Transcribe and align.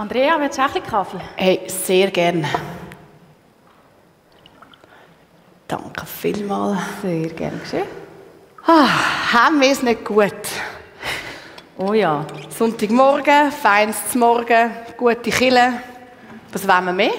Andrea, 0.00 0.40
willst 0.40 0.56
du 0.56 0.62
auch 0.62 0.66
ein 0.68 0.72
bisschen 0.72 0.90
Kaffee? 0.90 1.20
Hey, 1.36 1.60
sehr 1.66 2.10
gern. 2.10 2.46
Danke 5.68 6.06
vielmals. 6.06 6.80
Sehr 7.02 7.28
gerne 7.28 7.58
geschehen. 7.58 7.86
Ah, 8.66 8.88
haben 9.34 9.60
wir 9.60 9.70
es 9.70 9.82
nicht 9.82 10.02
gut? 10.02 10.32
Oh 11.76 11.92
ja. 11.92 12.24
Sonntagmorgen, 12.48 13.52
feines 13.52 14.14
Morgen, 14.14 14.70
gute 14.96 15.30
Kille. 15.30 15.74
Was 16.50 16.66
wollen 16.66 16.86
wir 16.86 16.92
mehr? 16.94 17.12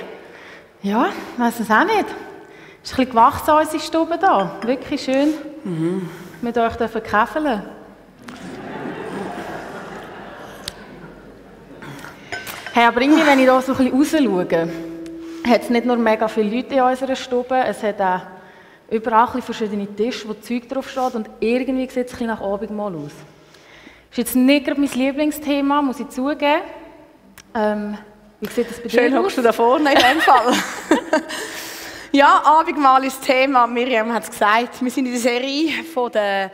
Ja, 0.81 1.09
ich 1.09 1.39
weiss 1.39 1.59
es 1.59 1.69
auch 1.69 1.85
nicht. 1.85 2.05
Es 2.83 2.89
ist 2.89 2.97
ein 2.97 3.05
bisschen 3.05 3.11
gewachsen, 3.11 3.51
unsere 3.51 3.79
Stube 3.79 4.17
da. 4.17 4.55
Wirklich 4.63 5.03
schön. 5.03 5.35
Mhm. 5.63 6.09
Mit 6.41 6.57
euch 6.57 6.75
dürfen 6.77 7.03
käfeln. 7.03 7.61
Hey, 12.73 12.85
aber 12.85 13.01
irgendwie, 13.01 13.25
wenn 13.25 13.37
ich 13.37 13.47
da 13.47 13.61
so 13.61 13.73
ein 13.73 13.91
bisschen 13.91 14.25
rausschaue, 14.29 14.69
hat 15.45 15.61
es 15.61 15.69
nicht 15.69 15.85
nur 15.85 15.97
mega 15.97 16.29
viele 16.29 16.55
Leute 16.55 16.75
in 16.75 16.81
unserer 16.81 17.17
Stube, 17.17 17.61
es 17.67 17.83
hat 17.83 17.99
auch 17.99 18.21
überall 18.89 19.27
ein 19.35 19.41
verschiedene 19.41 19.93
Tische, 19.93 20.29
wo 20.29 20.33
Zeug 20.35 20.69
draufsteht 20.69 21.15
und 21.15 21.29
irgendwie 21.41 21.89
sieht 21.89 21.91
es 21.91 21.97
ein 21.97 22.05
bisschen 22.05 22.27
nach 22.27 22.39
Abendmahl 22.39 22.95
aus. 22.95 23.11
Das 24.09 24.11
ist 24.11 24.17
jetzt 24.19 24.35
nicht 24.37 24.65
gerade 24.65 24.79
mein 24.79 24.89
Lieblingsthema, 24.89 25.81
muss 25.81 25.99
ich 25.99 26.07
zugeben. 26.07 26.61
Ähm, 27.53 27.97
wie 28.39 28.47
sieht 28.47 28.69
das 28.69 28.81
bei 28.81 28.87
Schön 28.87 29.11
dir 29.11 29.19
aus? 29.19 29.25
hockst 29.25 29.37
du 29.39 29.41
da 29.41 29.51
vorne 29.51 29.91
in 29.91 29.99
dem 29.99 30.21
Fall. 30.21 30.53
ja, 32.13 32.41
Abendmahl 32.45 33.03
ist 33.03 33.19
das 33.19 33.27
Thema. 33.27 33.67
Miriam 33.67 34.13
hat 34.13 34.23
es 34.23 34.29
gesagt. 34.31 34.81
Wir 34.81 34.91
sind 34.91 35.07
in 35.07 35.11
der 35.11 35.21
Serie 35.21 35.83
von 35.93 36.09
den 36.09 36.49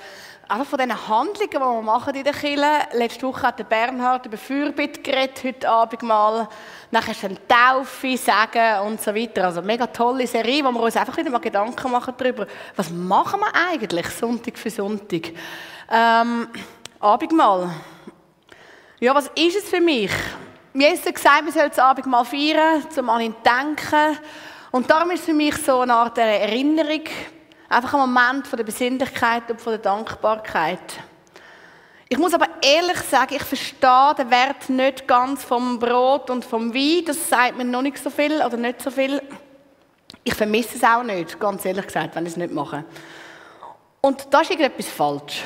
einfach 0.50 0.66
von 0.66 0.80
diesen 0.80 1.08
Handlungen, 1.08 1.50
die 1.50 1.58
wir 1.58 1.82
machen 1.82 2.16
in 2.16 2.24
der 2.24 2.34
Kirche. 2.34 2.88
Letzte 2.94 3.28
Woche 3.28 3.44
hat 3.44 3.60
der 3.60 3.66
Bernhard 3.66 4.26
über 4.26 4.38
Fürbitte 4.38 5.02
geredet, 5.02 5.44
heute 5.44 5.70
Abend 5.70 6.04
mal. 6.04 6.48
Nachher 6.92 7.12
ist 7.12 7.24
dann 7.24 7.38
Taufe, 7.48 8.18
Sagen 8.18 8.88
und 8.88 9.02
so 9.02 9.14
weiter. 9.14 9.46
Also 9.46 9.60
eine 9.60 9.68
mega 9.68 9.88
tolle 9.88 10.26
Serie, 10.26 10.64
wo 10.64 10.72
wir 10.72 10.82
uns 10.82 10.96
einfach 10.96 11.18
wieder 11.18 11.30
mal 11.30 11.40
Gedanken 11.40 11.92
machen 11.92 12.14
darüber, 12.18 12.48
was 12.76 12.90
machen 12.90 13.42
wir 13.42 13.54
eigentlich 13.72 14.08
Sonntag 14.08 14.58
für 14.58 14.70
Sonntag. 14.70 15.32
Ähm, 15.92 16.48
Abendmahl. 17.00 17.70
Ja, 19.00 19.14
was 19.14 19.30
ist 19.36 19.58
es 19.58 19.70
für 19.70 19.82
mich? 19.82 20.12
Jesus 20.74 21.06
hat 21.06 21.16
gesagt, 21.16 21.46
wir 21.46 21.52
sollen 21.52 21.70
das 21.70 21.80
Abendmahl 21.80 22.26
feiern, 22.26 22.84
um 22.98 23.10
an 23.10 23.22
ihn 23.22 23.36
denken. 23.44 24.18
Und 24.72 24.90
darum 24.90 25.12
ist 25.12 25.22
es 25.22 25.26
für 25.26 25.34
mich 25.34 25.56
so 25.58 25.82
eine 25.82 25.94
Art 25.94 26.18
Erinnerung, 26.18 27.04
Einfach 27.70 27.94
ein 27.94 28.00
Moment 28.00 28.48
von 28.48 28.58
der 28.58 28.64
Besinnlichkeit 28.64 29.50
und 29.52 29.60
von 29.60 29.74
der 29.74 29.82
Dankbarkeit. 29.82 30.80
Ich 32.10 32.18
muss 32.18 32.34
aber 32.34 32.48
ehrlich 32.62 33.00
sagen, 33.00 33.36
ich 33.36 33.44
verstehe 33.44 34.16
den 34.18 34.32
Wert 34.32 34.70
nicht 34.70 35.08
ganz 35.08 35.44
vom 35.44 35.78
Brot 35.78 36.30
und 36.30 36.46
vom 36.46 36.74
Wein. 36.74 37.04
Das 37.06 37.28
sagt 37.28 37.58
mir 37.58 37.66
noch 37.66 37.82
nicht 37.82 37.98
so 37.98 38.10
viel 38.10 38.42
oder 38.42 38.56
nicht 38.56 38.82
so 38.82 38.90
viel. 38.90 39.22
Ich 40.24 40.34
vermisse 40.34 40.78
es 40.78 40.84
auch 40.84 41.04
nicht, 41.04 41.38
ganz 41.38 41.66
ehrlich 41.66 41.86
gesagt, 41.86 42.16
wenn 42.16 42.26
ich 42.26 42.32
es 42.32 42.38
nicht 42.38 42.54
mache. 42.54 42.86
Und 44.00 44.28
da 44.32 44.40
ist 44.40 44.52
irgendetwas 44.52 44.88
falsch. 44.88 45.44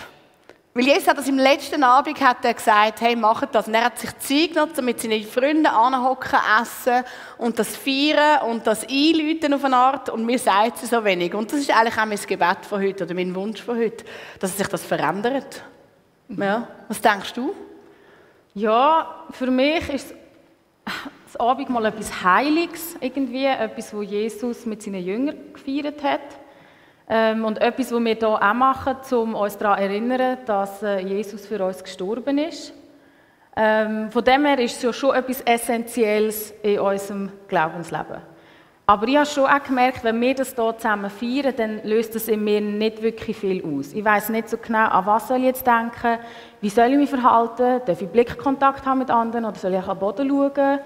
Weil 0.74 0.86
Jesus 0.86 1.08
hat 1.08 1.18
das 1.18 1.28
im 1.28 1.38
letzten 1.38 1.84
Abend 1.84 2.22
hat 2.22 2.46
er 2.46 2.54
gesagt, 2.54 3.02
hey, 3.02 3.18
macht 3.18 3.54
das. 3.54 3.68
Und 3.68 3.74
er 3.74 3.86
hat 3.86 4.00
sich 4.00 4.18
Zeit 4.20 4.54
genommen, 4.54 4.86
mit 4.86 5.02
seinen 5.02 5.24
Freunden 5.24 5.66
anhocken, 5.66 6.40
essen 6.62 7.04
und 7.38 7.60
das 7.60 7.76
feiern 7.76 8.50
und 8.50 8.66
das 8.66 8.88
einläuten 8.88 9.54
auf 9.54 9.66
eine 9.66 9.76
Art. 9.76 10.10
Und 10.10 10.26
mir 10.26 10.40
sagt 10.40 10.82
es 10.82 10.90
so 10.90 11.04
wenig. 11.04 11.34
Und 11.34 11.52
das 11.52 11.60
ist 11.60 11.72
eigentlich 11.72 11.98
auch 11.98 12.06
mein 12.06 12.18
Gebet 12.18 12.66
von 12.70 12.82
heute 12.82 13.04
oder 13.04 13.14
mein 13.14 13.36
Wunsch 13.36 13.62
von 13.62 13.78
heute, 13.78 14.06
dass 14.40 14.58
sich 14.58 14.68
das 14.68 14.86
verändert. 14.86 15.62
Ja. 16.30 16.70
Was 16.88 17.02
denkst 17.02 17.34
du? 17.34 17.54
Ja, 18.54 19.26
für 19.32 19.52
mich 19.52 19.90
ist 19.90 20.14
das 21.26 21.40
Abendmahl 21.40 21.86
etwas 21.86 22.24
Heiliges 22.24 22.96
irgendwie, 23.02 23.46
etwas, 23.46 23.94
wo 23.94 24.02
Jesus 24.02 24.66
mit 24.66 24.82
seinen 24.82 25.04
Jüngern 25.04 25.36
gefeiert 25.54 26.02
hat. 26.02 26.22
Ähm, 27.14 27.44
und 27.44 27.60
etwas, 27.62 27.92
was 27.92 28.00
wir 28.00 28.16
hier 28.16 28.30
auch 28.30 28.54
machen, 28.54 28.96
um 29.12 29.36
uns 29.36 29.58
daran 29.58 29.80
zu 29.80 29.84
erinnern, 29.84 30.38
dass 30.46 30.82
äh, 30.82 31.00
Jesus 31.00 31.46
für 31.46 31.62
uns 31.62 31.84
gestorben 31.84 32.38
ist. 32.38 32.74
Ähm, 33.54 34.10
von 34.10 34.24
dem 34.24 34.46
her 34.46 34.58
ist 34.60 34.78
es 34.78 34.82
ja 34.82 34.94
schon 34.94 35.14
etwas 35.14 35.42
Essentielles 35.42 36.54
in 36.64 36.80
unserem 36.80 37.30
Glaubensleben. 37.50 38.22
Aber 38.86 39.08
ich 39.08 39.16
habe 39.16 39.26
schon 39.26 39.46
auch 39.46 39.62
gemerkt, 39.62 40.04
wenn 40.04 40.20
wir 40.20 40.36
das 40.36 40.56
hier 40.56 40.78
zusammen 40.78 41.10
feiern, 41.10 41.54
dann 41.56 41.82
löst 41.84 42.16
das 42.16 42.30
in 42.30 42.44
mir 42.44 42.62
nicht 42.62 43.02
wirklich 43.02 43.38
viel 43.38 43.64
aus. 43.64 43.94
Ich 43.94 44.04
weiß 44.04 44.30
nicht 44.30 44.50
so 44.50 44.58
genau, 44.58 44.88
an 44.88 45.06
was 45.06 45.28
soll 45.28 45.38
ich 45.38 45.44
jetzt 45.44 45.68
denken, 45.68 46.18
wie 46.62 46.70
soll 46.70 46.92
ich 46.92 46.98
mich 46.98 47.10
verhalten, 47.10 47.82
darf 47.86 48.02
ich 48.02 48.10
Blickkontakt 48.10 48.86
haben 48.86 49.00
mit 49.00 49.10
anderen 49.10 49.46
oder 49.46 49.56
soll 49.56 49.74
ich 49.74 49.84
den 49.84 49.98
Boden 49.98 50.30
schauen. 50.30 50.80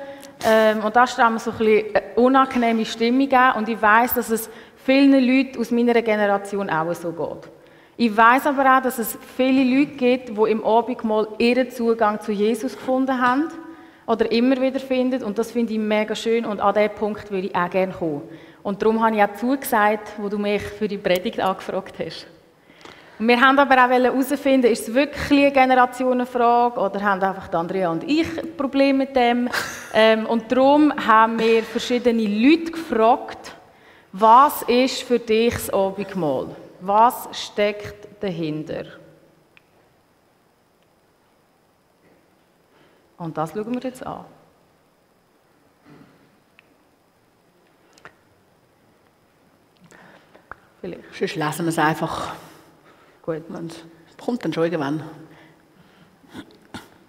Ähm, 0.43 0.83
und 0.83 0.95
da 0.95 1.03
ist 1.03 1.17
dann 1.17 1.39
so 1.39 1.51
ein 1.51 1.57
bisschen 1.57 1.85
unangenehme 2.15 2.85
Stimmung 2.85 3.29
und 3.57 3.69
ich 3.69 3.81
weiß, 3.81 4.15
dass 4.15 4.29
es 4.29 4.49
vielen 4.85 5.25
Leuten 5.25 5.59
aus 5.59 5.71
meiner 5.71 5.99
Generation 6.01 6.69
auch 6.69 6.93
so 6.93 7.11
geht. 7.11 7.51
Ich 7.97 8.15
weiß 8.15 8.45
aber 8.47 8.77
auch, 8.77 8.81
dass 8.81 8.99
es 8.99 9.17
viele 9.35 9.63
Leute 9.63 9.93
gibt, 9.93 10.29
die 10.29 10.51
im 10.51 10.63
Abendmahl 10.63 11.27
ihren 11.39 11.71
Zugang 11.71 12.21
zu 12.21 12.31
Jesus 12.31 12.75
gefunden 12.75 13.19
haben 13.19 13.47
oder 14.05 14.31
immer 14.31 14.61
wieder 14.61 14.79
finden 14.79 15.23
und 15.23 15.39
das 15.39 15.51
finde 15.51 15.73
ich 15.73 15.79
mega 15.79 16.13
schön 16.13 16.45
und 16.45 16.59
an 16.59 16.73
diesen 16.75 16.89
Punkt 16.89 17.31
würde 17.31 17.47
ich 17.47 17.55
auch 17.55 17.69
gerne 17.69 17.93
kommen. 17.93 18.21
Und 18.61 18.81
darum 18.81 19.03
habe 19.03 19.15
ich 19.15 19.23
auch 19.23 19.33
zugesagt, 19.35 20.13
wo 20.17 20.29
du 20.29 20.37
mich 20.37 20.61
für 20.61 20.87
die 20.87 20.97
Predigt 20.97 21.39
angefragt 21.39 21.95
hast. 21.99 22.27
Wir 23.17 23.39
haben 23.39 23.57
aber 23.57 23.75
auch 23.75 23.89
herausfinden, 23.89 24.69
ist 24.69 24.89
es 24.89 24.93
wirklich 24.93 25.31
eine 25.31 25.51
Generationenfrage 25.51 26.79
oder 26.79 27.01
haben 27.01 27.23
einfach 27.23 27.51
Andrea 27.53 27.89
und 27.89 28.03
ich 28.03 28.27
Probleme 28.57 29.05
mit 29.05 29.15
dem? 29.15 29.47
Ähm, 29.93 30.25
und 30.25 30.51
darum 30.51 30.93
haben 31.07 31.39
wir 31.39 31.63
verschiedene 31.63 32.23
Leute 32.23 32.71
gefragt, 32.71 33.54
was 34.17 34.61
ist 34.61 35.03
für 35.03 35.19
dich 35.19 35.53
das 35.53 35.69
Abendmahl? 35.71 36.55
Was 36.79 37.27
steckt 37.33 38.23
dahinter? 38.23 38.85
Und 43.17 43.37
das 43.37 43.51
schauen 43.51 43.73
wir 43.73 43.81
jetzt 43.81 44.05
an. 44.05 44.23
Vielleicht. 50.79 51.03
Sonst 51.13 51.35
lesen 51.35 51.65
wir 51.65 51.69
es 51.69 51.79
einfach. 51.79 52.35
Gut. 53.21 53.43
Es 53.49 54.17
kommt 54.23 54.45
dann 54.45 54.53
schon 54.53 54.63
irgendwann. 54.63 55.03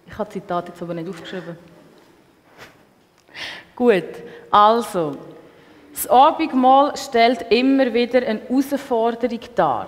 Ich 0.07 0.17
habe 0.17 0.29
Zitate 0.29 0.71
jetzt 0.73 0.81
aber 0.81 0.93
nicht 0.93 1.07
aufgeschrieben. 1.07 1.57
Gut, 3.75 4.03
also, 4.51 5.15
das 5.97 6.07
Abendmahl 6.11 6.95
stellt 6.95 7.51
immer 7.51 7.91
wieder 7.91 8.19
eine 8.19 8.41
Herausforderung 8.41 9.39
dar. 9.55 9.87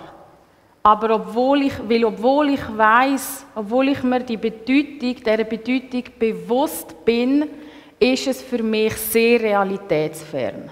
Aber 0.82 1.14
obwohl 1.14 1.62
ich, 1.62 1.74
weil 1.88 2.04
obwohl 2.04 2.50
ich 2.50 2.76
weiß, 2.76 3.46
obwohl 3.54 3.90
ich 3.90 4.02
mir 4.02 4.18
die 4.20 4.36
Bedeutung, 4.36 5.14
dieser 5.14 5.44
Bedeutung 5.44 6.04
bewusst 6.18 7.04
bin, 7.04 7.48
ist 8.00 8.26
es 8.26 8.42
für 8.42 8.60
mich 8.60 8.94
sehr 8.94 9.40
realitätsfern. 9.40 10.70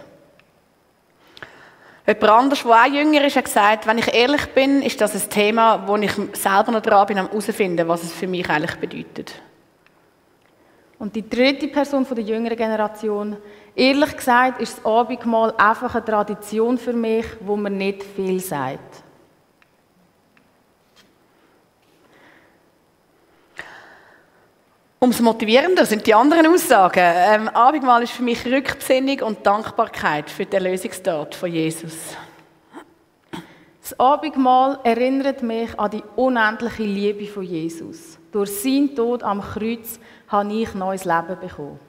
Jemand 2.04 2.24
anders, 2.24 2.62
der 2.64 2.72
auch 2.72 2.86
jünger 2.86 3.24
ist, 3.24 3.36
hat 3.36 3.44
gesagt, 3.44 3.86
wenn 3.86 3.98
ich 3.98 4.12
ehrlich 4.12 4.46
bin, 4.46 4.82
ist 4.82 5.00
das 5.00 5.14
ein 5.14 5.30
Thema, 5.30 5.86
wo 5.86 5.94
ich 5.96 6.12
selber 6.32 6.72
noch 6.72 6.82
dran 6.82 7.06
bin, 7.06 7.18
herauszufinden, 7.18 7.86
was 7.86 8.02
es 8.02 8.12
für 8.12 8.26
mich 8.26 8.48
eigentlich 8.50 8.76
bedeutet. 8.76 9.34
Und 10.98 11.14
die 11.14 11.28
dritte 11.28 11.68
Person 11.68 12.04
der 12.10 12.24
jüngeren 12.24 12.56
Generation 12.56 13.36
Ehrlich 13.78 14.16
gesagt 14.16 14.60
ist 14.60 14.78
das 14.78 14.84
Abendmahl 14.84 15.54
einfach 15.56 15.94
eine 15.94 16.04
Tradition 16.04 16.78
für 16.78 16.92
mich, 16.92 17.24
wo 17.38 17.54
man 17.54 17.78
nicht 17.78 18.02
viel 18.02 18.40
sagt. 18.40 19.04
Umso 24.98 25.22
motivierender 25.22 25.86
sind 25.86 26.04
die 26.04 26.12
anderen 26.12 26.48
Aussagen. 26.48 27.04
Ähm, 27.04 27.48
Abendmahl 27.50 28.02
ist 28.02 28.14
für 28.14 28.24
mich 28.24 28.44
Rückbesinnung 28.44 29.20
und 29.20 29.46
Dankbarkeit 29.46 30.28
für 30.28 30.44
den 30.44 30.64
Erlösungstat 30.64 31.36
von 31.36 31.52
Jesus. 31.52 32.16
Das 33.80 34.00
Abendmahl 34.00 34.80
erinnert 34.82 35.44
mich 35.44 35.78
an 35.78 35.92
die 35.92 36.02
unendliche 36.16 36.82
Liebe 36.82 37.26
von 37.26 37.44
Jesus. 37.44 38.18
Durch 38.32 38.50
seinen 38.60 38.96
Tod 38.96 39.22
am 39.22 39.40
Kreuz 39.40 40.00
habe 40.26 40.52
ich 40.52 40.74
neues 40.74 41.04
Leben 41.04 41.38
bekommen. 41.40 41.87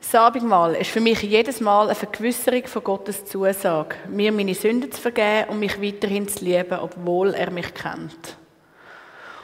Das 0.00 0.14
Abendmahl 0.14 0.76
ist 0.76 0.90
für 0.90 1.00
mich 1.00 1.22
jedes 1.22 1.60
Mal 1.60 1.86
eine 1.86 1.94
Vergewisserung 1.94 2.66
von 2.66 2.84
Gottes 2.84 3.24
Zusage, 3.24 3.96
mir 4.08 4.30
meine 4.30 4.54
Sünden 4.54 4.92
zu 4.92 5.00
vergeben 5.00 5.50
und 5.50 5.58
mich 5.58 5.82
weiterhin 5.82 6.28
zu 6.28 6.44
lieben, 6.44 6.78
obwohl 6.78 7.34
er 7.34 7.50
mich 7.50 7.74
kennt. 7.74 8.36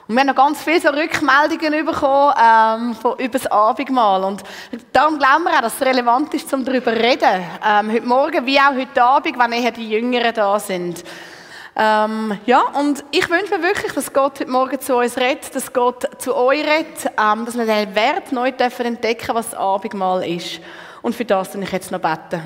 Und 0.06 0.14
wir 0.14 0.20
haben 0.20 0.28
noch 0.28 0.36
ganz 0.36 0.62
viele 0.62 0.80
so 0.80 0.90
Rückmeldungen 0.90 1.84
bekommen 1.84 2.34
ähm, 2.40 2.94
von, 2.94 3.18
über 3.18 3.38
das 3.38 3.46
Abendmahl. 3.48 4.22
Und 4.22 4.44
darum 4.92 5.18
glauben 5.18 5.44
wir 5.44 5.56
auch, 5.56 5.62
dass 5.62 5.74
es 5.74 5.86
relevant 5.86 6.32
ist, 6.34 6.52
um 6.54 6.64
darüber 6.64 6.92
zu 6.92 7.00
reden. 7.00 7.42
Ähm, 7.66 7.92
heute 7.92 8.06
Morgen 8.06 8.46
wie 8.46 8.58
auch 8.58 8.74
heute 8.74 9.02
Abend, 9.02 9.38
wenn 9.38 9.52
eher 9.52 9.72
die 9.72 9.90
Jüngeren 9.90 10.34
da 10.34 10.60
sind. 10.60 11.02
Ähm, 11.76 12.38
ja, 12.46 12.60
und 12.78 13.04
ich 13.10 13.28
wünsche 13.28 13.58
mir 13.58 13.62
wirklich, 13.62 13.92
dass 13.92 14.12
Gott 14.12 14.38
heute 14.40 14.50
Morgen 14.50 14.80
zu 14.80 14.96
uns 14.96 15.16
redet, 15.16 15.54
dass 15.56 15.72
Gott 15.72 16.08
zu 16.18 16.36
euch 16.36 16.64
redet, 16.64 17.10
ähm, 17.18 17.44
dass 17.44 17.56
wir 17.56 17.66
den 17.66 17.94
Wert 17.96 18.30
neu 18.30 18.52
dürfen 18.52 18.86
entdecken, 18.86 19.34
was 19.34 19.54
Abendmahl 19.54 20.24
ist. 20.24 20.60
Und 21.02 21.16
für 21.16 21.24
das 21.24 21.52
will 21.54 21.64
ich 21.64 21.72
jetzt 21.72 21.90
noch 21.90 21.98
beten. 21.98 22.42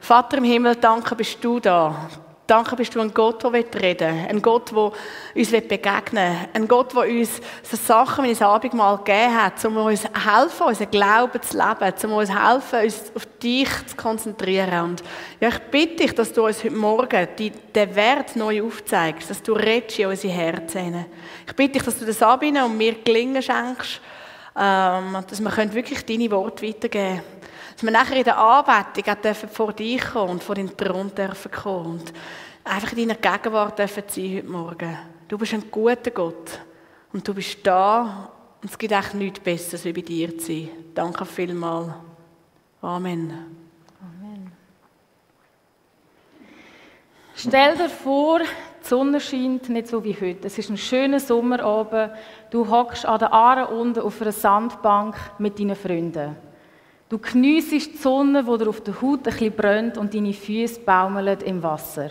Vater 0.00 0.38
im 0.38 0.44
Himmel, 0.44 0.76
danke, 0.76 1.14
bist 1.14 1.44
du 1.44 1.60
da. 1.60 2.08
Danke 2.52 2.76
bist 2.76 2.94
du 2.94 3.00
ein 3.00 3.14
Gott, 3.14 3.42
der 3.42 3.50
reden 3.54 4.14
will. 4.14 4.26
Ein 4.28 4.42
Gott, 4.42 4.72
der 4.72 4.92
uns 5.34 5.50
begegnen 5.50 6.12
will. 6.12 6.48
Ein 6.52 6.68
Gott, 6.68 6.92
der 6.92 7.08
uns 7.08 7.40
so 7.62 7.78
Sachen 7.78 8.26
wie 8.26 8.28
ein 8.28 8.42
Abendmahl 8.42 8.98
gegeben 8.98 9.42
hat, 9.42 9.64
um 9.64 9.78
uns 9.78 10.04
helfen, 10.04 10.66
unseren 10.66 10.90
Glauben 10.90 11.40
zu 11.40 11.56
leben, 11.56 11.94
um 12.04 12.12
uns 12.12 12.28
helfen, 12.28 12.84
uns 12.84 13.12
auf 13.14 13.26
dich 13.42 13.70
zu 13.86 13.96
konzentrieren. 13.96 14.84
Und 14.84 15.02
ja, 15.40 15.48
ich 15.48 15.58
bitte 15.70 15.96
dich, 15.96 16.14
dass 16.14 16.30
du 16.30 16.44
uns 16.44 16.62
heute 16.62 16.74
Morgen 16.74 17.26
den 17.38 17.94
Wert 17.94 18.36
neu 18.36 18.64
aufzeigst, 18.64 19.30
dass 19.30 19.42
du 19.42 19.54
redest 19.54 19.98
in 19.98 20.08
unsere 20.08 20.34
Herzen. 20.34 21.06
Ich 21.46 21.56
bitte 21.56 21.78
dich, 21.78 21.84
dass 21.84 21.98
du 21.98 22.04
das 22.04 22.18
Sabine 22.18 22.66
und 22.66 22.76
mir 22.76 22.96
gelingen 23.02 23.40
schenkst, 23.40 23.98
ähm, 24.54 25.16
dass 25.26 25.40
wir 25.40 25.74
wirklich 25.74 26.04
deine 26.04 26.30
Worte 26.30 26.68
weitergeben 26.68 27.16
können. 27.16 27.31
Dass 27.82 27.88
wir 27.88 27.98
nachher 27.98 28.16
in 28.16 28.22
der 28.22 28.38
Anbetung 28.38 29.12
auch 29.12 29.50
vor 29.50 29.72
dich 29.72 30.00
kommen 30.00 30.30
und 30.30 30.44
vor 30.44 30.54
deinen 30.54 30.76
Thron 30.76 31.12
dürfen 31.12 31.50
kommen 31.50 31.86
und 31.86 32.12
einfach 32.62 32.92
in 32.92 33.08
deiner 33.08 33.18
Gegenwart 33.18 33.76
dürfen 33.76 34.04
sein 34.06 34.36
heute 34.36 34.46
Morgen. 34.46 34.98
Du 35.26 35.36
bist 35.36 35.52
ein 35.52 35.68
guter 35.68 36.12
Gott 36.12 36.60
und 37.12 37.26
du 37.26 37.34
bist 37.34 37.58
da 37.64 38.30
und 38.62 38.70
es 38.70 38.78
gibt 38.78 38.92
echt 38.92 39.14
nichts 39.14 39.40
Besseres, 39.40 39.84
wie 39.84 39.92
bei 39.92 40.00
dir 40.02 40.38
zu 40.38 40.46
sein. 40.46 40.68
Danke 40.94 41.24
vielmals. 41.24 41.88
Amen. 42.82 43.32
Amen. 44.00 44.52
Stell 47.34 47.76
dir 47.76 47.88
vor, 47.88 48.38
die 48.38 48.88
Sonne 48.88 49.18
scheint 49.18 49.68
nicht 49.70 49.88
so 49.88 50.04
wie 50.04 50.14
heute. 50.14 50.46
Es 50.46 50.56
ist 50.56 50.70
ein 50.70 50.76
schöner 50.76 51.18
Sommerabend. 51.18 52.12
Du 52.48 52.70
hockst 52.70 53.04
an 53.04 53.18
der 53.18 53.32
Aare 53.32 53.74
unten 53.74 54.02
auf 54.02 54.22
einer 54.22 54.30
Sandbank 54.30 55.16
mit 55.40 55.58
deinen 55.58 55.74
Freunden. 55.74 56.51
Du 57.12 57.18
geniessest 57.18 57.92
die 57.92 57.98
Sonne, 57.98 58.42
die 58.42 58.56
dir 58.56 58.70
auf 58.70 58.80
der 58.80 59.02
Haut 59.02 59.18
ein 59.18 59.34
bisschen 59.34 59.52
brennt 59.52 59.98
und 59.98 60.14
deine 60.14 60.32
Füße 60.32 60.80
baumeln 60.80 61.40
im 61.44 61.62
Wasser. 61.62 62.08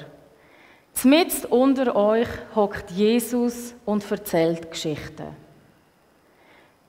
Zmitzt 0.93 1.47
unter 1.47 1.95
euch 1.95 2.27
hockt 2.53 2.91
Jesus 2.91 3.73
und 3.83 4.05
erzählt 4.11 4.69
Geschichten. 4.69 5.35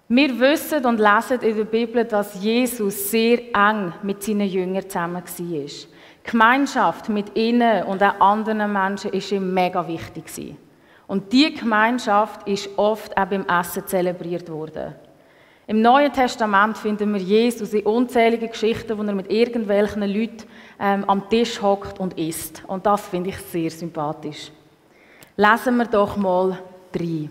Wir 0.09 0.39
wissen 0.39 0.85
und 0.85 1.01
lesen 1.01 1.41
in 1.41 1.57
der 1.57 1.65
Bibel, 1.65 2.05
dass 2.05 2.43
Jesus 2.43 3.11
sehr 3.11 3.39
eng 3.55 3.95
mit 4.03 4.23
seinen 4.23 4.47
Jüngern 4.47 4.91
zusammen 4.91 5.15
war. 5.15 5.23
Die 5.39 5.71
Gemeinschaft 6.23 7.09
mit 7.09 7.35
ihnen 7.35 7.85
und 7.85 8.03
auch 8.03 8.21
anderen 8.21 8.71
Menschen 8.71 9.11
war 9.11 9.33
ihm 9.33 9.55
mega 9.55 9.89
wichtig. 9.89 10.55
Und 11.07 11.33
diese 11.33 11.53
Gemeinschaft 11.53 12.47
ist 12.47 12.69
oft 12.77 13.17
auch 13.17 13.25
beim 13.25 13.47
Essen 13.47 13.87
zelebriert 13.87 14.51
worden. 14.51 14.97
Im 15.73 15.81
Neuen 15.81 16.13
Testament 16.13 16.77
finden 16.77 17.15
wir 17.15 17.21
Jesus 17.23 17.73
in 17.73 17.87
unzähligen 17.87 18.51
Geschichten, 18.51 18.99
wo 18.99 19.03
er 19.05 19.15
mit 19.15 19.33
irgendwelchen 19.33 20.03
Leuten 20.03 20.45
ähm, 20.79 21.03
am 21.07 21.31
Tisch 21.31 21.63
hockt 21.63 21.99
und 21.99 22.19
isst. 22.19 22.63
Und 22.67 22.85
das 22.85 23.09
finde 23.09 23.31
ich 23.31 23.39
sehr 23.39 23.71
sympathisch. 23.71 24.53
Lesen 25.35 25.79
wir 25.79 25.87
doch 25.87 26.15
mal 26.19 26.59
drei. 26.93 27.31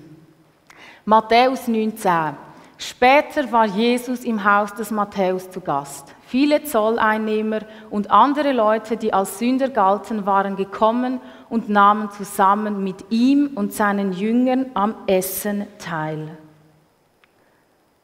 Matthäus 1.06 1.68
19. 1.68 2.36
Später 2.80 3.52
war 3.52 3.68
Jesus 3.68 4.24
im 4.24 4.44
Haus 4.44 4.74
des 4.74 4.90
Matthäus 4.90 5.48
zu 5.52 5.62
Gast. 5.62 6.16
Viele 6.26 6.64
Zolleinnehmer 6.64 7.60
und 7.92 8.10
andere 8.10 8.54
Leute, 8.54 8.98
die 8.98 9.14
als 9.14 9.38
Sünder 9.38 9.70
galten, 9.70 10.26
waren 10.26 10.56
gekommen 10.56 11.22
und 11.48 11.70
nahmen 11.70 12.10
zusammen 12.10 12.84
mit 12.84 13.06
ihm 13.12 13.52
und 13.54 13.72
seinen 13.72 14.14
Jüngern 14.14 14.72
am 14.74 14.96
Essen 15.06 15.68
teil. 15.78 16.40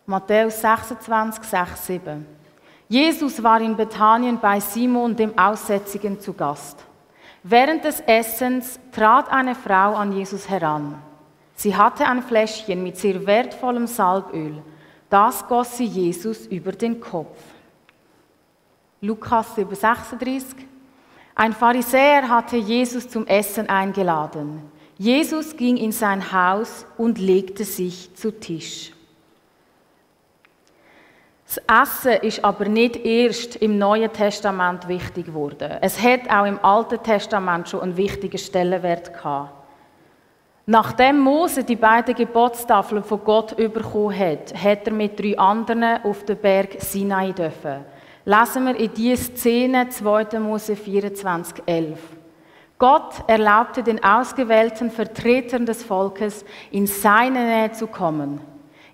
Matthäus 0.09 0.61
26, 0.61 1.43
6, 1.43 1.85
7. 1.85 2.25
Jesus 2.87 3.43
war 3.43 3.59
in 3.59 3.75
Bethanien 3.75 4.39
bei 4.39 4.57
Simon, 4.61 5.13
dem 5.13 5.37
Aussätzigen, 5.37 6.17
zu 6.17 6.31
Gast. 6.31 6.77
Während 7.43 7.83
des 7.83 7.99
Essens 7.99 8.79
trat 8.93 9.29
eine 9.29 9.53
Frau 9.53 9.95
an 9.95 10.13
Jesus 10.13 10.49
heran. 10.49 10.95
Sie 11.55 11.75
hatte 11.75 12.05
ein 12.05 12.23
Fläschchen 12.23 12.83
mit 12.83 12.95
sehr 12.95 13.25
wertvollem 13.25 13.85
Salböl. 13.85 14.63
Das 15.09 15.45
goss 15.45 15.75
sie 15.75 15.83
Jesus 15.83 16.45
über 16.47 16.71
den 16.71 17.01
Kopf. 17.01 17.37
Lukas 19.01 19.55
7, 19.55 19.75
36. 19.75 20.55
Ein 21.35 21.51
Pharisäer 21.51 22.29
hatte 22.29 22.55
Jesus 22.55 23.09
zum 23.09 23.27
Essen 23.27 23.67
eingeladen. 23.67 24.61
Jesus 24.97 25.57
ging 25.57 25.75
in 25.75 25.91
sein 25.91 26.31
Haus 26.31 26.85
und 26.95 27.19
legte 27.19 27.65
sich 27.65 28.15
zu 28.15 28.31
Tisch. 28.31 28.93
Das 31.47 31.61
Essen 31.81 32.23
ist 32.23 32.43
aber 32.43 32.65
nicht 32.65 32.97
erst 33.05 33.55
im 33.57 33.77
Neuen 33.77 34.11
Testament 34.11 34.87
wichtig 34.89 35.27
geworden. 35.27 35.77
Es 35.79 36.01
hat 36.01 36.29
auch 36.29 36.45
im 36.45 36.59
Alten 36.63 37.01
Testament 37.01 37.69
schon 37.69 37.81
einen 37.81 37.95
wichtigen 37.95 38.37
Stellenwert 38.37 39.13
gehabt. 39.13 39.53
Nachdem 40.65 41.21
Mose 41.21 41.63
die 41.63 41.77
beiden 41.77 42.13
Gebotstafeln 42.13 43.01
von 43.01 43.23
Gott 43.23 43.55
bekommen 43.55 44.19
hat, 44.19 44.53
hat 44.61 44.87
er 44.87 44.91
mit 44.91 45.17
drei 45.17 45.39
anderen 45.39 46.03
auf 46.03 46.25
den 46.25 46.35
Berg 46.35 46.81
Sinai 46.81 47.31
dürfen. 47.31 47.85
Lesen 48.25 48.65
wir 48.65 48.75
in 48.75 48.93
diese 48.93 49.23
Szene 49.37 49.87
2. 49.87 50.39
Mose 50.39 50.75
24, 50.75 51.63
11. 51.65 51.97
Gott 52.77 53.23
erlaubte 53.27 53.83
den 53.83 54.03
ausgewählten 54.03 54.91
Vertretern 54.91 55.65
des 55.65 55.85
Volkes, 55.85 56.43
in 56.71 56.85
seine 56.85 57.45
Nähe 57.45 57.71
zu 57.71 57.87
kommen. 57.87 58.41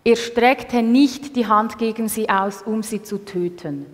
Er 0.04 0.16
streckte 0.16 0.82
nicht 0.82 1.36
die 1.36 1.48
Hand 1.48 1.78
gegen 1.78 2.10
sie 2.10 2.28
aus, 2.30 2.62
um 2.64 2.84
sie 2.84 3.02
zu 3.02 3.24
töten. 3.24 3.86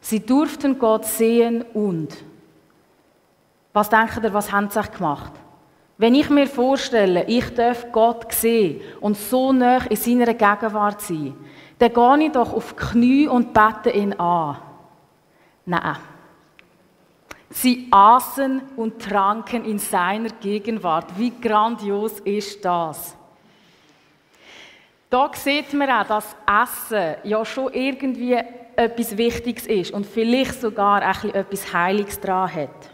Sie 0.00 0.20
durften 0.20 0.78
Gott 0.78 1.04
sehen 1.04 1.62
und. 1.74 2.16
Was 3.72 3.90
denkt 3.90 4.18
ihr, 4.22 4.32
was 4.32 4.50
haben 4.50 4.70
sie 4.70 4.80
gemacht? 4.80 5.32
Wenn 5.98 6.14
ich 6.14 6.30
mir 6.30 6.46
vorstelle, 6.46 7.24
ich 7.24 7.52
darf 7.54 7.90
Gott 7.92 8.32
sehen 8.32 8.80
und 9.00 9.16
so 9.16 9.52
nah 9.52 9.84
in 9.86 9.96
seiner 9.96 10.32
Gegenwart 10.32 11.00
sein, 11.02 11.34
dann 11.78 11.92
gehe 11.92 12.26
ich 12.26 12.32
doch 12.32 12.52
auf 12.52 12.74
Knie 12.76 13.26
und 13.26 13.52
bete 13.52 13.90
ihn 13.90 14.12
an. 14.14 14.56
Nein. 15.66 15.96
Sie 17.50 17.88
aßen 17.90 18.62
und 18.76 19.02
tranken 19.02 19.64
in 19.64 19.78
seiner 19.78 20.30
Gegenwart. 20.30 21.18
Wie 21.18 21.30
grandios 21.30 22.20
ist 22.20 22.64
das? 22.64 23.16
Da 25.10 25.30
sieht 25.34 25.72
man 25.72 25.90
auch, 25.90 26.06
dass 26.06 26.36
Essen 26.46 27.16
ja 27.24 27.44
schon 27.44 27.72
irgendwie 27.72 28.38
etwas 28.76 29.16
Wichtiges 29.16 29.66
ist 29.66 29.90
und 29.92 30.06
vielleicht 30.06 30.60
sogar 30.60 31.02
etwas 31.02 31.72
Heiliges 31.72 32.20
dran 32.20 32.54
hat. 32.54 32.90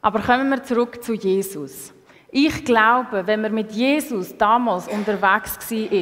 Aber 0.00 0.20
kommen 0.20 0.48
wir 0.48 0.62
zurück 0.62 1.02
zu 1.02 1.14
Jesus. 1.14 1.92
Ich 2.32 2.64
glaube, 2.64 3.26
wenn 3.26 3.40
man 3.40 3.52
mit 3.52 3.72
Jesus 3.72 4.36
damals 4.38 4.86
unterwegs 4.86 5.58
war, 5.70 5.92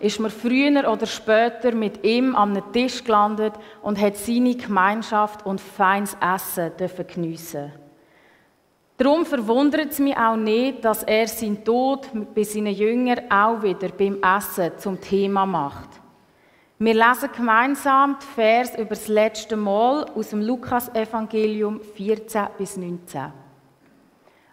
ist, 0.00 0.20
man 0.20 0.30
früher 0.30 0.90
oder 0.90 1.04
später 1.04 1.72
mit 1.72 2.02
ihm 2.02 2.34
am 2.34 2.72
Tisch 2.72 3.04
gelandet 3.04 3.52
und 3.82 4.00
hat 4.00 4.16
seine 4.16 4.56
Gemeinschaft 4.56 5.44
und 5.44 5.60
feines 5.60 6.16
Essen 6.20 6.72
geniessen 7.04 7.72
Darum 8.96 9.26
verwundert 9.26 9.92
es 9.92 9.98
mich 9.98 10.16
auch 10.16 10.36
nicht, 10.36 10.84
dass 10.84 11.02
er 11.02 11.28
seinen 11.28 11.62
Tod 11.62 12.08
bei 12.34 12.44
seinen 12.44 12.74
Jüngern 12.74 13.30
auch 13.30 13.62
wieder 13.62 13.88
beim 13.88 14.22
Essen 14.22 14.72
zum 14.78 14.98
Thema 15.00 15.44
macht. 15.44 15.90
Wir 16.78 16.94
lesen 16.94 17.30
gemeinsam 17.34 18.16
die 18.20 18.34
Vers 18.34 18.74
über 18.74 18.90
das 18.90 19.08
letzte 19.08 19.56
Mal 19.56 20.04
aus 20.14 20.30
dem 20.30 20.40
Lukas-Evangelium 20.40 21.80
14 21.80 22.48
bis 22.56 22.76
19. 22.76 23.32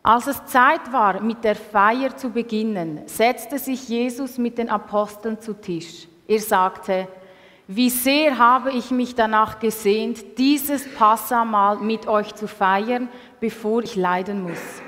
Als 0.05 0.27
es 0.27 0.45
Zeit 0.45 0.91
war, 0.91 1.21
mit 1.21 1.43
der 1.45 1.55
Feier 1.55 2.15
zu 2.15 2.29
beginnen, 2.29 3.01
setzte 3.05 3.57
sich 3.57 3.87
Jesus 3.87 4.37
mit 4.37 4.57
den 4.57 4.69
Aposteln 4.69 5.39
zu 5.39 5.53
Tisch. 5.53 6.07
Er 6.27 6.39
sagte, 6.39 7.07
wie 7.67 7.89
sehr 7.89 8.37
habe 8.37 8.71
ich 8.71 8.91
mich 8.91 9.15
danach 9.15 9.59
gesehnt, 9.59 10.37
dieses 10.37 10.93
Passamal 10.95 11.77
mit 11.77 12.07
euch 12.07 12.35
zu 12.35 12.47
feiern, 12.47 13.07
bevor 13.39 13.83
ich 13.83 13.95
leiden 13.95 14.43
muss. 14.43 14.81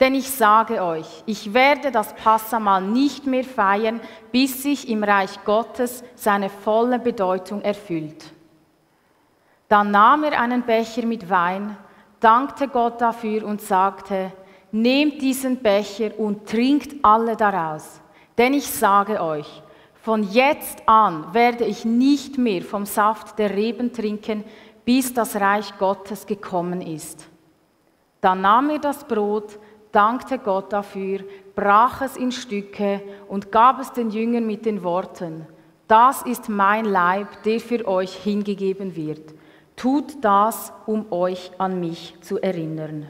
Denn 0.00 0.14
ich 0.16 0.28
sage 0.28 0.82
euch, 0.82 1.22
ich 1.24 1.54
werde 1.54 1.92
das 1.92 2.14
Passamal 2.14 2.82
nicht 2.82 3.26
mehr 3.26 3.44
feiern, 3.44 4.00
bis 4.32 4.62
sich 4.62 4.88
im 4.88 5.04
Reich 5.04 5.44
Gottes 5.44 6.02
seine 6.16 6.50
volle 6.50 6.98
Bedeutung 6.98 7.62
erfüllt. 7.62 8.32
Dann 9.68 9.92
nahm 9.92 10.24
er 10.24 10.40
einen 10.40 10.62
Becher 10.62 11.06
mit 11.06 11.30
Wein, 11.30 11.76
dankte 12.18 12.68
Gott 12.68 13.00
dafür 13.00 13.44
und 13.46 13.60
sagte, 13.60 14.32
nehmt 14.72 15.22
diesen 15.22 15.62
Becher 15.62 16.18
und 16.18 16.48
trinkt 16.48 16.96
alle 17.04 17.36
daraus. 17.36 18.00
Denn 18.36 18.52
ich 18.52 18.66
sage 18.66 19.22
euch, 19.22 19.62
von 20.04 20.22
jetzt 20.22 20.82
an 20.86 21.32
werde 21.32 21.64
ich 21.64 21.86
nicht 21.86 22.36
mehr 22.36 22.60
vom 22.60 22.84
Saft 22.84 23.38
der 23.38 23.56
Reben 23.56 23.90
trinken, 23.90 24.44
bis 24.84 25.14
das 25.14 25.36
Reich 25.36 25.78
Gottes 25.78 26.26
gekommen 26.26 26.82
ist. 26.82 27.26
Dann 28.20 28.42
nahm 28.42 28.68
er 28.68 28.80
das 28.80 29.04
Brot, 29.04 29.58
dankte 29.92 30.38
Gott 30.38 30.74
dafür, 30.74 31.20
brach 31.54 32.02
es 32.02 32.18
in 32.18 32.32
Stücke 32.32 33.00
und 33.28 33.50
gab 33.50 33.80
es 33.80 33.92
den 33.92 34.10
Jüngern 34.10 34.46
mit 34.46 34.66
den 34.66 34.82
Worten, 34.82 35.46
das 35.88 36.20
ist 36.20 36.50
mein 36.50 36.84
Leib, 36.84 37.42
der 37.44 37.58
für 37.58 37.88
euch 37.88 38.14
hingegeben 38.14 38.96
wird. 38.96 39.32
Tut 39.74 40.22
das, 40.22 40.70
um 40.84 41.10
euch 41.12 41.50
an 41.56 41.80
mich 41.80 42.14
zu 42.20 42.38
erinnern. 42.38 43.06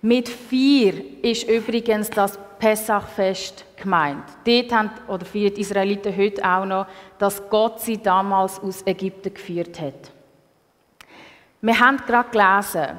Mit 0.00 0.28
vier 0.28 1.24
ist 1.24 1.48
übrigens 1.48 2.08
das 2.10 2.38
Pessachfest 2.58 3.64
gemeint. 3.76 4.24
Dort 4.44 4.72
haben, 4.72 4.90
oder 5.08 5.24
feiern 5.24 5.54
die 5.54 5.60
Israeliten 5.60 6.16
heute 6.16 6.44
auch 6.44 6.64
noch, 6.64 6.86
dass 7.18 7.48
Gott 7.48 7.80
sie 7.80 7.98
damals 7.98 8.60
aus 8.60 8.86
Ägypten 8.86 9.34
geführt 9.34 9.80
hat. 9.80 10.12
Wir 11.60 11.80
haben 11.80 11.96
gerade 12.06 12.30
gelesen 12.30 12.98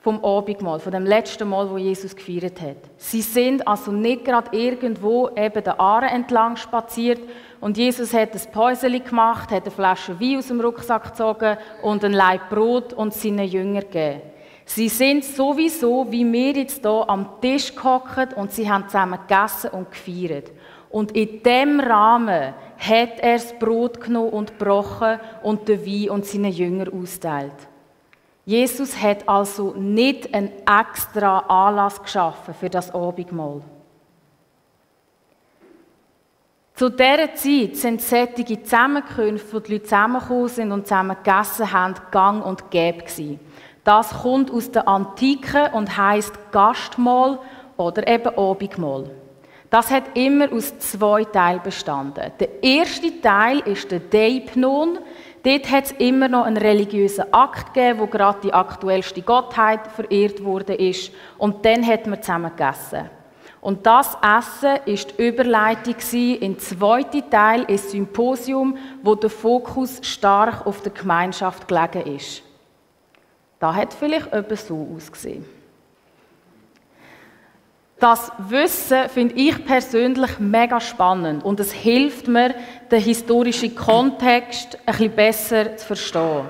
vom 0.00 0.22
Abendmahl, 0.22 0.80
von 0.80 0.92
dem 0.92 1.06
letzten 1.06 1.48
Mal, 1.48 1.70
wo 1.70 1.78
Jesus 1.78 2.14
gefeiert 2.14 2.60
hat. 2.60 2.76
Sie 2.96 3.22
sind 3.22 3.66
also 3.66 3.92
nicht 3.92 4.24
gerade 4.24 4.54
irgendwo 4.54 5.30
eben 5.36 5.62
der 5.64 5.80
Aare 5.80 6.06
entlang 6.06 6.56
spaziert 6.56 7.20
und 7.60 7.78
Jesus 7.78 8.12
hat 8.12 8.34
ein 8.34 8.52
Päuseli 8.52 9.00
gemacht, 9.00 9.50
hat 9.50 9.62
eine 9.62 9.70
Flasche 9.70 10.20
Wein 10.20 10.38
aus 10.38 10.48
dem 10.48 10.60
Rucksack 10.60 11.04
gezogen 11.04 11.56
und 11.82 12.04
ein 12.04 12.12
Leib 12.12 12.50
Brot 12.50 12.92
und 12.92 13.14
seinen 13.14 13.46
Jünger 13.46 13.82
gegeben. 13.82 14.31
Sie 14.64 14.88
sind 14.88 15.24
sowieso, 15.24 16.06
wie 16.10 16.30
wir 16.30 16.52
jetzt 16.52 16.82
hier 16.82 17.04
am 17.08 17.40
Tisch 17.40 17.74
gehockt 17.74 18.34
und 18.34 18.52
sie 18.52 18.70
haben 18.70 18.88
zusammen 18.88 19.18
gegessen 19.26 19.70
und 19.70 19.90
gefeiert. 19.90 20.50
Und 20.88 21.12
in 21.12 21.42
dem 21.42 21.80
Rahmen 21.80 22.54
hat 22.78 23.20
er 23.20 23.34
das 23.34 23.58
Brot 23.58 24.00
genommen 24.00 24.30
und 24.30 24.58
gebrochen 24.58 25.18
und 25.42 25.68
den 25.68 25.84
Wein 25.86 26.10
und 26.10 26.26
seinen 26.26 26.52
Jünger 26.52 26.92
austeilt. 26.92 27.68
Jesus 28.44 29.00
hat 29.00 29.28
also 29.28 29.72
nicht 29.76 30.34
einen 30.34 30.50
extra 30.66 31.38
Anlass 31.40 32.02
geschaffen 32.02 32.54
für 32.54 32.68
das 32.68 32.92
Abendmahl. 32.92 33.62
Zu 36.74 36.88
dieser 36.88 37.34
Zeit 37.34 37.76
sind 37.76 38.02
solche 38.02 38.62
Zusammenkünfte, 38.62 39.54
wo 39.54 39.60
die 39.60 39.74
Leute 39.74 39.84
zusammengekommen 39.84 40.48
sind 40.48 40.72
und 40.72 40.86
zusammen 40.86 41.16
gegessen 41.22 41.72
haben, 41.72 41.94
gang 42.10 42.44
und 42.44 42.70
gäbe 42.70 43.04
gewesen. 43.04 43.38
Das 43.84 44.10
kommt 44.22 44.50
aus 44.50 44.70
der 44.70 44.86
Antike 44.86 45.70
und 45.72 45.96
heißt 45.96 46.52
Gastmahl 46.52 47.38
oder 47.76 48.06
eben 48.06 48.38
Abendmahl. 48.38 49.10
Das 49.70 49.90
hat 49.90 50.04
immer 50.14 50.52
aus 50.52 50.78
zwei 50.78 51.24
Teilen 51.24 51.62
bestanden. 51.62 52.30
Der 52.38 52.62
erste 52.62 53.20
Teil 53.20 53.60
ist 53.60 53.90
der 53.90 54.00
Deipnon. 54.00 54.98
Dort 55.42 55.70
hat 55.70 55.84
es 55.86 55.92
immer 55.92 56.28
noch 56.28 56.44
einen 56.44 56.58
religiösen 56.58 57.24
Akt 57.32 57.72
gegeben, 57.72 58.00
wo 58.00 58.06
gerade 58.06 58.40
die 58.42 58.52
aktuellste 58.52 59.22
Gottheit 59.22 59.80
verehrt 59.88 60.44
wurde. 60.44 60.78
Und 61.38 61.64
dann 61.64 61.84
hat 61.86 62.06
man 62.06 62.22
zusammen 62.22 62.52
gegessen. 62.54 63.10
Und 63.62 63.86
das 63.86 64.16
Essen 64.20 64.76
ist 64.84 65.18
die 65.18 65.28
Überleitung 65.28 65.94
in 66.12 66.40
den 66.40 66.58
zweiten 66.58 67.30
Teil, 67.30 67.62
ins 67.62 67.90
Symposium, 67.90 68.76
wo 69.02 69.14
der 69.14 69.30
Fokus 69.30 70.00
stark 70.02 70.66
auf 70.66 70.82
der 70.82 70.92
Gemeinschaft 70.92 71.66
gelegen 71.66 72.14
ist. 72.16 72.42
Da 73.62 73.72
hat 73.72 73.94
vielleicht 73.94 74.32
etwas 74.32 74.66
so 74.66 74.88
ausgesehen. 74.92 75.44
Das 78.00 78.32
Wissen 78.38 79.08
finde 79.08 79.36
ich 79.36 79.64
persönlich 79.64 80.40
mega 80.40 80.80
spannend 80.80 81.44
und 81.44 81.60
es 81.60 81.70
hilft 81.70 82.26
mir, 82.26 82.56
den 82.90 83.00
historischen 83.00 83.76
Kontext 83.76 84.76
ein 84.84 84.86
bisschen 84.86 85.12
besser 85.14 85.76
zu 85.76 85.86
verstehen. 85.86 86.46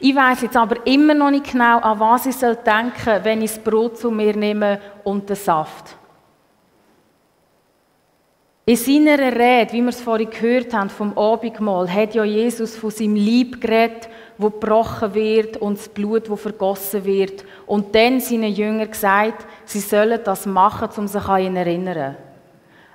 Ich 0.00 0.16
weiß 0.16 0.42
jetzt 0.42 0.56
aber 0.56 0.84
immer 0.84 1.14
noch 1.14 1.30
nicht 1.30 1.52
genau, 1.52 1.78
an 1.78 2.00
was 2.00 2.26
ich 2.26 2.34
denken 2.34 2.92
soll, 3.04 3.20
wenn 3.22 3.42
ich 3.42 3.52
das 3.52 3.62
Brot 3.62 3.96
zu 3.96 4.10
mir 4.10 4.36
nehme 4.36 4.80
und 5.04 5.28
den 5.28 5.36
Saft. 5.36 5.96
In 8.64 8.74
seiner 8.74 9.16
Rede, 9.16 9.72
wie 9.74 9.80
wir 9.80 9.90
es 9.90 10.00
vorhin 10.00 10.28
gehört 10.28 10.74
haben, 10.74 10.90
vom 10.90 11.16
Abendmahl, 11.16 11.88
hat 11.88 12.16
ja 12.16 12.24
Jesus 12.24 12.74
von 12.74 12.90
seinem 12.90 13.14
Lieb 13.14 13.60
geredet, 13.60 14.08
wo 14.38 14.50
gebrochen 14.50 15.14
wird 15.14 15.56
und 15.56 15.78
das 15.78 15.88
Blut, 15.88 16.28
wo 16.28 16.36
vergossen 16.36 17.04
wird. 17.04 17.44
Und 17.66 17.94
dann 17.94 18.20
seinen 18.20 18.52
Jüngern 18.52 18.90
gesagt, 18.90 19.46
sie 19.64 19.80
sollen 19.80 20.20
das 20.24 20.46
machen, 20.46 20.88
um 20.96 21.08
sich 21.08 21.24
an 21.24 21.40
ihn 21.40 21.54
zu 21.54 21.58
erinnern. 21.60 22.16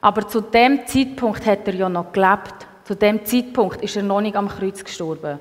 Aber 0.02 0.28
zu 0.28 0.42
dem 0.42 0.86
Zeitpunkt 0.86 1.46
hat 1.46 1.68
er 1.68 1.76
ja 1.76 1.90
noch 1.90 2.12
gelebt. 2.12 2.68
Zu 2.84 2.96
dem 2.96 3.24
Zeitpunkt 3.26 3.82
ist 3.82 3.96
er 3.96 4.04
noch 4.04 4.22
nicht 4.22 4.36
am 4.36 4.48
Kreuz 4.48 4.84
gestorben. 4.84 5.40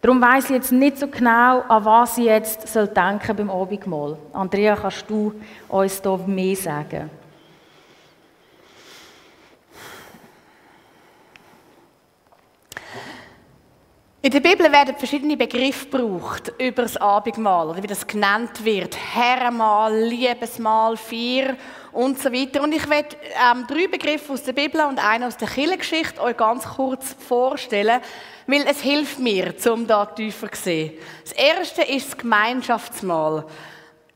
Darum 0.00 0.20
weiß 0.20 0.46
ich 0.46 0.56
jetzt 0.56 0.72
nicht 0.72 0.98
so 0.98 1.06
genau, 1.06 1.60
an 1.68 1.84
was 1.84 2.18
ich 2.18 2.24
jetzt 2.24 2.74
denken 2.74 3.36
beim 3.36 3.50
Abendmahl. 3.50 4.16
Andrea, 4.32 4.74
kannst 4.74 5.08
du 5.08 5.32
uns 5.68 6.02
da 6.02 6.16
mehr 6.26 6.56
sagen? 6.56 7.21
In 14.24 14.30
der 14.30 14.38
Bibel 14.38 14.70
werden 14.70 14.94
verschiedene 14.96 15.36
Begriffe 15.36 15.86
gebraucht 15.86 16.52
über 16.56 16.82
das 16.82 16.96
Abendmahl 16.96 17.70
oder 17.70 17.82
wie 17.82 17.88
das 17.88 18.06
genannt 18.06 18.64
wird. 18.64 18.96
Herrenmahl, 18.96 20.04
Liebesmahl, 20.04 20.96
Vier 20.96 21.56
und 21.90 22.20
so 22.20 22.32
weiter. 22.32 22.62
Und 22.62 22.72
ich 22.72 22.88
werde 22.88 23.16
ähm, 23.50 23.66
drei 23.66 23.88
Begriffe 23.88 24.32
aus 24.32 24.44
der 24.44 24.52
Bibel 24.52 24.80
und 24.82 25.04
einen 25.04 25.24
aus 25.24 25.36
der 25.38 25.48
Kirchengeschichte 25.48 26.22
euch 26.22 26.36
ganz 26.36 26.64
kurz 26.64 27.16
vorstellen, 27.18 28.00
weil 28.46 28.64
es 28.68 28.80
hilft 28.80 29.18
mir, 29.18 29.54
um 29.68 29.88
da 29.88 30.06
tiefer 30.06 30.52
zu 30.52 30.62
sehen. 30.62 30.92
Das 31.24 31.32
erste 31.32 31.82
ist 31.82 32.10
das 32.10 32.18
Gemeinschaftsmahl. 32.18 33.44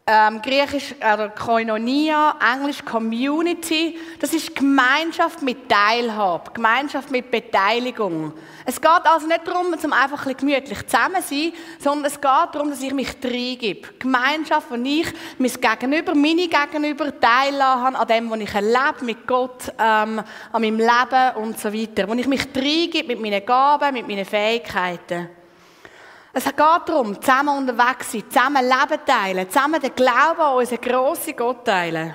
Ähm, 0.08 0.40
Griechisch 0.40 0.94
oder 0.98 1.30
Koinonia, 1.30 2.36
Englisch 2.54 2.84
Community. 2.84 3.98
Das 4.20 4.32
ist 4.32 4.54
Gemeinschaft 4.54 5.42
mit 5.42 5.68
Teilhabe, 5.68 6.52
Gemeinschaft 6.52 7.10
mit 7.10 7.28
Beteiligung. 7.28 8.32
Es 8.64 8.80
geht 8.80 8.88
also 9.02 9.26
nicht 9.26 9.44
darum, 9.44 9.76
zum 9.76 9.92
einfach 9.92 10.24
ein 10.24 10.34
bisschen 10.34 10.48
gemütlich 10.48 10.86
zusammen 10.86 11.20
zu 11.22 11.34
sein, 11.34 11.52
sondern 11.80 12.04
es 12.04 12.20
geht 12.20 12.22
darum, 12.22 12.70
dass 12.70 12.82
ich 12.82 12.94
mich 12.94 13.16
reingebe. 13.20 13.88
Gemeinschaft, 13.98 14.70
wo 14.70 14.76
ich 14.76 15.12
mein 15.38 15.50
Gegenüber, 15.50 16.14
meine 16.14 16.46
Gegenüber 16.46 17.18
teilhabe 17.18 17.98
an 17.98 18.06
dem, 18.06 18.30
was 18.30 18.38
ich 18.38 18.54
erlebe 18.54 19.04
mit 19.04 19.26
Gott, 19.26 19.72
ähm, 19.76 20.22
an 20.52 20.62
meinem 20.62 20.78
Leben 20.78 21.36
und 21.42 21.58
so 21.58 21.74
weiter. 21.74 22.08
Wo 22.08 22.14
ich 22.14 22.28
mich 22.28 22.46
reingebe 22.54 23.08
mit 23.08 23.20
meinen 23.20 23.44
Gaben, 23.44 23.94
mit 23.94 24.06
meinen 24.06 24.24
Fähigkeiten. 24.24 25.30
Es 26.38 26.44
geht 26.44 26.58
darum, 26.58 27.18
zusammen 27.18 27.56
unterwegs 27.56 28.12
sein, 28.12 28.22
zusammen 28.28 28.62
Leben 28.62 29.02
teilen, 29.06 29.48
zusammen 29.48 29.80
den 29.80 29.94
Glauben 29.94 30.38
an 30.38 30.56
unseren 30.56 30.82
grossen 30.82 31.34
Gott 31.34 31.64
teilen. 31.64 32.12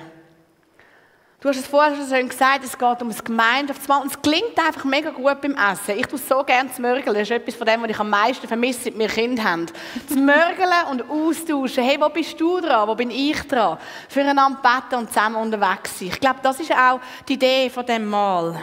Du 1.40 1.48
hast 1.48 1.58
es 1.58 1.66
vorher 1.66 1.96
schon 1.96 2.28
gesagt, 2.28 2.62
es 2.62 2.78
geht 2.78 3.02
um 3.02 3.08
das 3.08 3.24
Gemeinschaftsmahl. 3.24 4.02
Und 4.02 4.12
es 4.12 4.22
klingt 4.22 4.56
einfach 4.64 4.84
mega 4.84 5.10
gut 5.10 5.40
beim 5.40 5.56
Essen. 5.56 5.98
Ich 5.98 6.06
tue 6.06 6.20
so 6.20 6.44
gerne 6.44 6.72
zu 6.72 6.80
mörgeln. 6.80 7.16
Das 7.16 7.22
ist 7.22 7.32
etwas 7.32 7.56
von 7.56 7.66
dem, 7.66 7.82
was 7.82 7.90
ich 7.90 7.98
am 7.98 8.10
meisten 8.10 8.46
vermisse, 8.46 8.84
seit 8.84 8.96
wir 8.96 9.08
Kinder 9.08 9.42
haben. 9.42 9.66
Zu 10.06 10.18
mörgeln 10.18 10.70
und 10.92 11.02
austauschen. 11.10 11.82
Hey, 11.82 12.00
wo 12.00 12.08
bist 12.08 12.40
du 12.40 12.60
dran? 12.60 12.86
Wo 12.86 12.94
bin 12.94 13.10
ich 13.10 13.42
dran? 13.48 13.76
Füreinander 14.08 14.60
beten 14.62 15.00
und 15.00 15.08
zusammen 15.08 15.34
unterwegs 15.34 15.98
sein. 15.98 16.10
Ich 16.12 16.20
glaube, 16.20 16.38
das 16.44 16.60
ist 16.60 16.70
auch 16.70 17.00
die 17.28 17.32
Idee 17.32 17.68
von 17.70 17.84
dem 17.84 18.06
Mahl. 18.08 18.54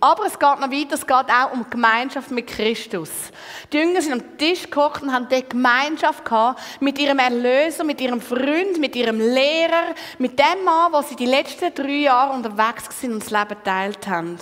Aber 0.00 0.26
es 0.26 0.38
geht 0.38 0.60
noch 0.60 0.70
weiter, 0.70 0.94
es 0.94 1.06
geht 1.06 1.10
auch 1.12 1.52
um 1.52 1.68
Gemeinschaft 1.68 2.30
mit 2.30 2.46
Christus. 2.46 3.10
Die 3.72 3.78
Jünger 3.78 4.00
sind 4.00 4.12
am 4.12 4.38
Tisch 4.38 4.62
gekocht 4.62 5.02
und 5.02 5.12
haben 5.12 5.28
die 5.28 5.42
Gemeinschaft 5.48 6.24
gehabt 6.24 6.60
mit 6.80 6.98
ihrem 6.98 7.18
Erlöser, 7.18 7.82
mit 7.84 8.00
ihrem 8.00 8.20
Freund, 8.20 8.78
mit 8.78 8.94
ihrem 8.94 9.18
Lehrer, 9.18 9.94
mit 10.18 10.38
dem 10.38 10.64
Mann, 10.64 10.92
wo 10.92 11.02
sie 11.02 11.16
die 11.16 11.26
letzten 11.26 11.74
drei 11.74 12.02
Jahre 12.02 12.32
unterwegs 12.32 13.00
sind 13.00 13.12
und 13.12 13.24
das 13.24 13.30
Leben 13.30 13.56
teilt 13.64 14.06
haben. 14.06 14.38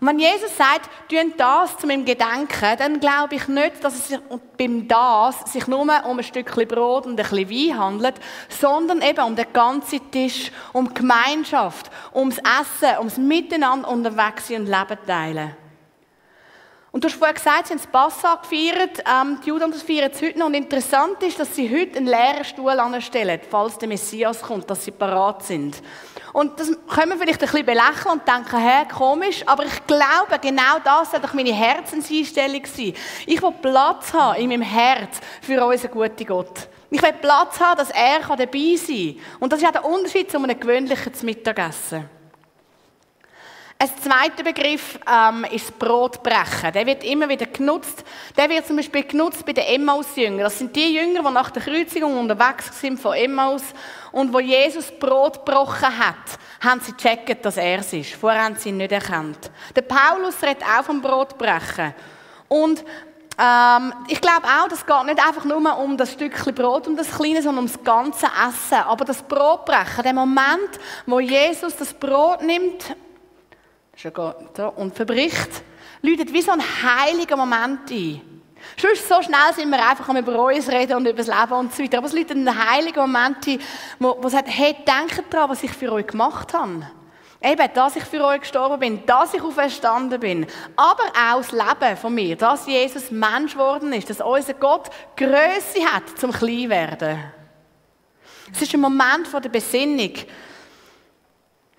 Und 0.00 0.08
wenn 0.08 0.18
Jesus 0.18 0.56
sagt, 0.56 0.88
tun 1.10 1.34
das 1.36 1.76
zu 1.76 1.86
meinem 1.86 2.06
Gedenken, 2.06 2.76
dann 2.78 3.00
glaube 3.00 3.34
ich 3.34 3.48
nicht, 3.48 3.84
dass 3.84 3.94
es 3.94 4.08
sich 4.08 4.18
beim 4.56 4.88
das 4.88 5.52
sich 5.52 5.66
nur 5.66 5.80
um 5.80 5.90
ein 5.90 6.22
Stückchen 6.22 6.66
Brot 6.66 7.04
und 7.04 7.12
ein 7.12 7.16
bisschen 7.16 7.50
Wein 7.50 7.78
handelt, 7.78 8.14
sondern 8.48 9.02
eben 9.02 9.20
um 9.20 9.36
den 9.36 9.52
ganzen 9.52 10.10
Tisch, 10.10 10.52
um 10.72 10.94
Gemeinschaft, 10.94 11.90
ums 12.14 12.38
Essen, 12.38 12.98
ums 12.98 13.18
Miteinander 13.18 13.88
unterwegs 13.88 14.48
sein 14.48 14.62
und 14.62 14.66
Leben 14.68 14.98
teilen. 15.06 15.59
Und 17.00 17.04
du 17.04 17.08
hast 17.08 17.16
vorher 17.16 17.32
gesagt, 17.32 17.66
sie 17.66 17.72
haben 17.72 17.80
das 17.80 17.86
Passa 17.86 18.34
gefeiert, 18.34 19.02
ähm, 19.10 19.38
die 19.42 19.48
Juden 19.48 19.70
das 19.70 19.80
feiern 19.80 20.10
es 20.12 20.20
heute 20.20 20.38
noch. 20.38 20.48
Und 20.48 20.52
interessant 20.52 21.22
ist, 21.22 21.40
dass 21.40 21.56
sie 21.56 21.66
heute 21.74 21.96
einen 21.96 22.06
leeren 22.06 22.44
Stuhl 22.44 22.78
anstellen, 22.78 23.40
falls 23.48 23.78
der 23.78 23.88
Messias 23.88 24.42
kommt, 24.42 24.68
dass 24.68 24.84
sie 24.84 24.90
parat 24.90 25.42
sind. 25.42 25.80
Und 26.34 26.60
das 26.60 26.68
können 26.94 27.12
wir 27.12 27.16
vielleicht 27.16 27.40
ein 27.40 27.48
bisschen 27.48 27.64
belächeln 27.64 28.12
und 28.12 28.28
denken, 28.28 28.58
hä, 28.58 28.86
komisch, 28.94 29.42
aber 29.46 29.64
ich 29.64 29.86
glaube, 29.86 30.38
genau 30.42 30.78
das 30.84 31.12
soll 31.12 31.20
doch 31.20 31.32
meine 31.32 31.54
Herzenseinstellung 31.54 32.66
sein. 32.66 32.92
Ich 33.24 33.40
will 33.40 33.54
Platz 33.62 34.12
haben 34.12 34.38
in 34.38 34.50
meinem 34.50 34.60
Herz 34.60 35.20
für 35.40 35.64
unseren 35.64 35.92
guten 35.92 36.26
Gott. 36.26 36.68
Ich 36.90 37.00
will 37.00 37.14
Platz 37.14 37.58
haben, 37.60 37.78
dass 37.78 37.88
er 37.92 38.18
dabei 38.28 38.76
sein 38.76 39.16
kann. 39.16 39.40
Und 39.40 39.52
das 39.54 39.62
ist 39.62 39.66
auch 39.66 39.72
der 39.72 39.86
Unterschied 39.86 40.30
zu 40.30 40.36
einem 40.36 40.60
gewöhnlichen 40.60 41.12
Mittagessen. 41.22 42.19
Ein 43.82 43.88
zweiter 43.98 44.42
Begriff 44.42 44.98
ähm, 45.10 45.46
ist 45.50 45.78
Brotbrechen. 45.78 46.70
Der 46.74 46.84
wird 46.84 47.02
immer 47.02 47.26
wieder 47.30 47.46
genutzt. 47.46 48.04
Der 48.36 48.50
wird 48.50 48.66
zum 48.66 48.76
Beispiel 48.76 49.04
genutzt 49.04 49.46
bei 49.46 49.54
den 49.54 49.64
Emmaus-Jüngern. 49.64 50.40
Das 50.40 50.58
sind 50.58 50.76
die 50.76 50.96
Jünger, 50.96 51.22
die 51.26 51.32
nach 51.32 51.50
der 51.50 51.62
Kreuzigung 51.62 52.18
unterwegs 52.18 52.78
sind 52.78 53.00
von 53.00 53.14
Emmaus 53.14 53.62
und 54.12 54.34
wo 54.34 54.38
Jesus 54.38 54.92
Brot 54.92 55.46
gebrochen 55.46 55.98
hat, 55.98 56.38
haben 56.60 56.82
sie 56.82 56.92
gecheckt, 56.92 57.42
dass 57.42 57.56
er 57.56 57.78
es 57.78 57.90
ist. 57.94 58.12
Vorher 58.16 58.44
haben 58.44 58.56
sie 58.56 58.68
ihn 58.68 58.76
nicht 58.76 58.92
erkannt. 58.92 59.50
Der 59.74 59.80
Paulus 59.80 60.42
redet 60.42 60.62
auch 60.62 60.84
vom 60.84 61.00
Brotbrechen. 61.00 61.94
Und 62.48 62.84
ähm, 63.38 63.94
ich 64.08 64.20
glaube 64.20 64.46
auch, 64.46 64.68
das 64.68 64.84
geht 64.84 65.06
nicht 65.06 65.26
einfach 65.26 65.46
nur 65.46 65.78
um 65.78 65.96
das 65.96 66.12
Stückchen 66.12 66.54
Brot, 66.54 66.86
um 66.86 66.98
das 66.98 67.10
Kleine, 67.16 67.40
sondern 67.40 67.64
um 67.64 67.72
das 67.72 67.82
ganze 67.82 68.26
Essen. 68.26 68.84
Aber 68.86 69.06
das 69.06 69.22
Brotbrechen, 69.22 70.02
der 70.04 70.12
Moment, 70.12 70.78
wo 71.06 71.18
Jesus 71.18 71.74
das 71.76 71.94
Brot 71.94 72.42
nimmt 72.42 72.94
und 74.76 74.94
verbricht, 74.94 75.62
läutet 76.02 76.32
wie 76.32 76.42
so 76.42 76.52
ein 76.52 76.62
heiliger 76.62 77.36
Moment 77.36 77.90
ein. 77.90 78.20
Sonst 78.76 79.08
so 79.08 79.22
schnell 79.22 79.54
sind 79.54 79.70
wir 79.70 79.86
einfach 79.86 80.08
über 80.08 80.44
uns 80.44 80.68
reden 80.68 80.96
und 80.96 81.06
über 81.06 81.22
das 81.22 81.26
Leben 81.26 81.52
und 81.52 81.74
so 81.74 81.82
weiter. 81.82 81.98
Aber 81.98 82.06
es 82.06 82.12
läutet 82.12 82.36
ein 82.36 82.70
heiliger 82.70 83.06
Moment 83.06 83.46
ein, 83.46 83.58
wo, 83.98 84.16
wo 84.20 84.28
sagt, 84.28 84.48
hey, 84.48 84.74
denkt 84.74 85.32
daran, 85.32 85.50
was 85.50 85.62
ich 85.62 85.70
für 85.70 85.92
euch 85.92 86.06
gemacht 86.06 86.52
habe. 86.54 86.86
Eben, 87.42 87.68
dass 87.72 87.96
ich 87.96 88.04
für 88.04 88.22
euch 88.22 88.40
gestorben 88.40 88.78
bin, 88.78 89.06
dass 89.06 89.32
ich 89.32 89.42
auferstanden 89.42 90.20
bin. 90.20 90.46
Aber 90.76 91.04
auch 91.04 91.38
das 91.38 91.52
Leben 91.52 91.96
von 91.96 92.14
mir, 92.14 92.36
dass 92.36 92.66
Jesus 92.66 93.10
Mensch 93.10 93.52
geworden 93.52 93.94
ist, 93.94 94.10
dass 94.10 94.20
unser 94.20 94.54
Gott 94.54 94.90
Größe 95.16 95.82
hat 95.90 96.18
zum 96.18 96.32
Kleinwerden. 96.32 97.18
Es 98.52 98.60
ist 98.60 98.74
ein 98.74 98.80
Moment 98.80 99.26
von 99.26 99.40
der 99.40 99.48
Besinnung. 99.48 100.12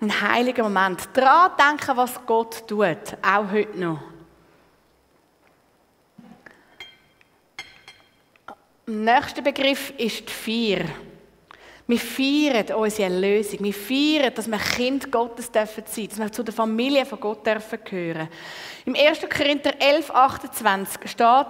Ein 0.02 0.20
heiliger 0.20 0.64
Moment. 0.64 1.08
Daran 1.12 1.52
denken, 1.56 1.96
was 1.96 2.18
Gott 2.26 2.66
tut, 2.66 3.16
auch 3.22 3.52
heute 3.52 3.78
noch. 3.78 4.00
Der 8.84 8.94
nächste 8.94 9.42
Begriff 9.42 9.94
ist 9.96 10.28
die 10.28 10.32
Feier. 10.76 10.86
Wir 11.86 11.98
feiern 12.00 12.76
unsere 12.76 13.12
Erlösung. 13.12 13.60
Wir 13.62 13.72
feiern, 13.72 14.34
dass 14.34 14.50
wir 14.50 14.58
Kind 14.58 15.12
Gottes 15.12 15.52
dürfen 15.52 15.84
sein, 15.86 16.08
dass 16.08 16.18
wir 16.18 16.32
zu 16.32 16.42
der 16.42 16.54
Familie 16.54 17.06
von 17.06 17.20
Gott 17.20 17.46
dürfen 17.46 17.78
gehören. 17.84 18.28
Im 18.84 18.96
1. 18.96 19.20
Korinther 19.30 19.80
11, 19.80 20.10
28 20.10 21.08
steht, 21.08 21.46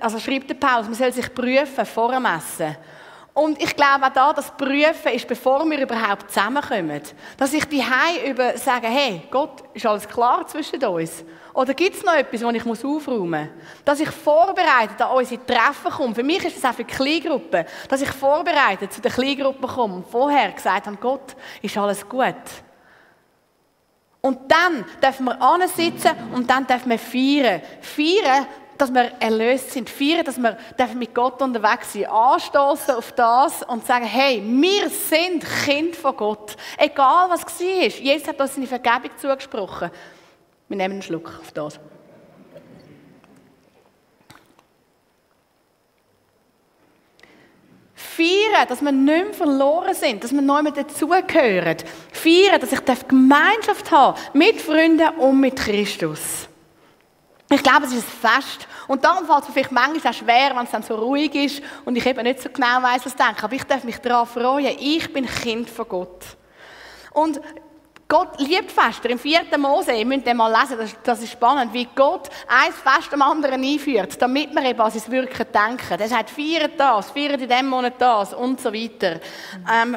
also 0.00 0.18
schreibt 0.18 0.48
der 0.48 0.54
Paulus, 0.54 0.86
man 0.86 0.94
soll 0.94 1.12
sich 1.12 1.34
prüfen 1.34 1.84
vor 1.84 2.10
dem 2.12 2.24
Essen. 2.24 2.74
Und 3.34 3.62
ich 3.62 3.74
glaube 3.74 4.06
auch 4.06 4.12
da, 4.12 4.32
das 4.34 4.50
Prüfen 4.50 5.12
ist, 5.12 5.26
bevor 5.26 5.64
wir 5.64 5.80
überhaupt 5.80 6.30
zusammenkommen. 6.30 7.00
Dass 7.38 7.54
ich 7.54 7.64
die 7.64 7.82
über 8.26 8.58
sage, 8.58 8.88
hey, 8.88 9.22
Gott, 9.30 9.62
ist 9.72 9.86
alles 9.86 10.06
klar 10.06 10.46
zwischen 10.46 10.84
uns? 10.84 11.24
Oder 11.54 11.72
gibt 11.72 11.96
es 11.96 12.04
noch 12.04 12.14
etwas, 12.14 12.42
was 12.42 12.54
ich 12.54 12.84
aufräumen 12.84 13.30
muss? 13.30 13.84
Dass 13.84 14.00
ich 14.00 14.10
vorbereitet 14.10 15.00
an 15.00 15.16
unsere 15.16 15.44
Treffen 15.46 15.90
komme. 15.90 16.14
Für 16.14 16.22
mich 16.22 16.44
ist 16.44 16.62
das 16.62 16.70
auch 16.70 16.74
für 16.74 16.84
die 16.84 16.92
Kleingruppen. 16.92 17.64
Dass 17.88 18.02
ich 18.02 18.10
vorbereitet 18.10 18.92
zu 18.92 19.00
den 19.00 19.12
Kleingruppen 19.12 19.66
komme 19.66 19.94
und 19.96 20.06
vorher 20.06 20.52
gesagt 20.52 20.86
habe, 20.86 20.96
Gott, 20.96 21.34
ist 21.62 21.76
alles 21.76 22.06
gut. 22.06 22.34
Und 24.20 24.38
dann 24.50 24.84
dürfen 25.02 25.24
wir 25.24 25.42
ansitzen 25.42 26.12
und 26.32 26.48
dann 26.48 26.66
dürfen 26.66 26.90
wir 26.90 26.98
feiern. 26.98 27.60
Feiern 27.80 28.46
dass 28.78 28.92
wir 28.92 29.12
erlöst 29.20 29.72
sind, 29.72 29.88
feiern, 29.88 30.24
dass 30.24 30.40
wir 30.40 30.56
mit 30.96 31.14
Gott 31.14 31.40
unterwegs 31.40 31.92
sind, 31.92 32.06
anstoßen 32.06 32.94
auf 32.94 33.12
das 33.12 33.62
und 33.62 33.86
sagen, 33.86 34.04
hey, 34.04 34.42
wir 34.44 34.88
sind 34.88 35.44
Kind 35.64 35.96
von 35.96 36.16
Gott. 36.16 36.56
Egal 36.78 37.30
was 37.30 37.42
war. 37.42 37.88
Jesus 37.88 38.28
hat 38.28 38.40
uns 38.40 38.54
seine 38.54 38.66
Vergebung 38.66 39.10
zugesprochen. 39.16 39.90
Wir 40.68 40.76
nehmen 40.76 40.94
einen 40.94 41.02
Schluck 41.02 41.38
auf 41.40 41.52
das. 41.52 41.78
Feiern, 47.94 48.68
dass 48.68 48.82
wir 48.82 48.92
nicht 48.92 49.24
mehr 49.24 49.32
verloren 49.32 49.94
sind, 49.94 50.22
dass 50.22 50.32
wir 50.32 50.42
neu 50.42 50.62
mit 50.62 50.76
dazugehören. 50.76 51.76
Feiern, 52.12 52.60
dass 52.60 52.72
ich 52.72 53.08
Gemeinschaft 53.08 53.90
habe 53.90 54.18
mit 54.34 54.60
Freunden 54.60 55.08
und 55.18 55.40
mit 55.40 55.56
Christus. 55.56 56.48
Ich 57.52 57.62
glaube, 57.62 57.84
es 57.84 57.92
ist 57.92 58.06
ein 58.06 58.32
Fest. 58.32 58.66
Und 58.88 59.04
darum 59.04 59.26
fällt 59.26 59.42
es 59.42 59.48
mir 59.48 59.54
vielleicht 59.54 59.72
manchmal 59.72 60.12
auch 60.12 60.16
schwer, 60.16 60.56
wenn 60.56 60.64
es 60.64 60.70
dann 60.70 60.82
so 60.82 60.94
ruhig 60.94 61.34
ist 61.34 61.62
und 61.84 61.96
ich 61.96 62.06
eben 62.06 62.22
nicht 62.22 62.40
so 62.40 62.48
genau 62.48 62.82
weiß, 62.82 63.04
was 63.04 63.12
ich 63.12 63.14
denke. 63.14 63.44
Aber 63.44 63.54
ich 63.54 63.64
darf 63.64 63.84
mich 63.84 63.98
daran 63.98 64.26
freuen. 64.26 64.74
Ich 64.80 65.12
bin 65.12 65.26
Kind 65.26 65.68
von 65.68 65.86
Gott. 65.86 66.24
Und 67.12 67.40
Gott 68.08 68.40
liebt 68.40 68.72
Feste. 68.72 69.08
Im 69.08 69.18
4. 69.18 69.58
Mose, 69.58 69.92
ihr 69.92 70.06
müsst 70.06 70.26
den 70.26 70.36
mal 70.36 70.50
lesen, 70.50 70.78
das, 70.78 70.94
das, 71.02 71.22
ist 71.22 71.32
spannend, 71.32 71.72
wie 71.72 71.88
Gott 71.94 72.28
ein 72.48 72.72
Fest 72.72 73.12
am 73.12 73.22
anderen 73.22 73.62
einführt, 73.62 74.20
damit 74.20 74.54
wir 74.54 74.64
eben 74.64 74.80
an 74.80 74.90
sein 74.90 75.12
Wirken 75.12 75.46
denken. 75.52 76.00
Er 76.00 76.08
sagt, 76.08 76.30
feiert 76.30 76.78
das, 76.78 77.10
feiert 77.10 77.40
in 77.40 77.48
diesem 77.48 77.68
Monat 77.68 77.94
das 77.98 78.34
und 78.34 78.60
so 78.60 78.72
weiter. 78.72 79.20
Ähm, 79.70 79.96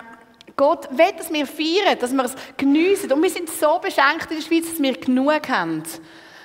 Gott 0.56 0.88
will, 0.91 1.12
dass 1.18 1.32
wir 1.32 1.46
feiern, 1.46 2.00
dass 2.00 2.13
wir 2.13 2.24
es 2.24 2.36
geniessen. 2.56 3.12
Und 3.12 3.22
wir 3.22 3.30
sind 3.30 3.50
so 3.50 3.80
beschenkt 3.80 4.32
in 4.32 4.38
der 4.38 4.44
Schweiz, 4.44 4.70
dass 4.70 4.82
wir 4.82 4.98
genug 4.98 5.50
haben. 5.50 5.84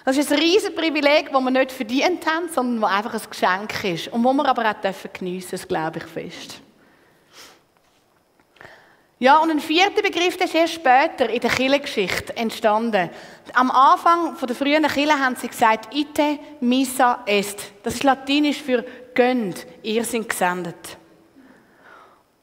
Das 0.05 0.17
ist 0.17 0.33
ein 0.33 0.39
riesiges 0.39 0.75
Privileg, 0.75 1.31
das 1.31 1.41
wir 1.41 1.51
nicht 1.51 1.73
verdient 1.73 2.25
haben, 2.27 2.49
sondern 2.49 2.81
das 2.81 2.91
einfach 2.91 3.15
ein 3.15 3.31
Geschenk 3.31 3.85
ist. 3.85 4.09
Und 4.09 4.23
das 4.23 4.33
wir 4.33 4.47
aber 4.47 4.71
auch 4.71 4.81
dürfen 4.81 5.11
geniessen, 5.13 5.51
das 5.53 5.69
glaube 5.69 5.99
ich 5.99 6.05
fest. 6.05 6.61
Ja, 9.19 9.37
und 9.37 9.51
ein 9.51 9.61
vierter 9.61 10.01
Begriff, 10.01 10.39
der 10.39 10.47
ist 10.47 10.55
erst 10.55 10.75
später 10.75 11.29
in 11.29 11.41
der 11.41 11.51
Kirchengeschichte 11.51 12.35
entstanden. 12.39 13.11
Am 13.53 13.71
Anfang 13.71 14.35
der 14.35 14.57
frühen 14.57 14.87
Kirche 14.87 15.19
haben 15.19 15.37
sie 15.37 15.49
gesagt, 15.49 15.95
ite 15.95 16.39
missa 16.61 17.23
est. 17.27 17.73
Das 17.83 17.97
ist 17.97 18.03
latinisch 18.03 18.63
für 18.63 18.83
gönnt, 19.15 19.67
ihr 19.83 20.05
seid 20.05 20.27
gesendet. 20.27 20.97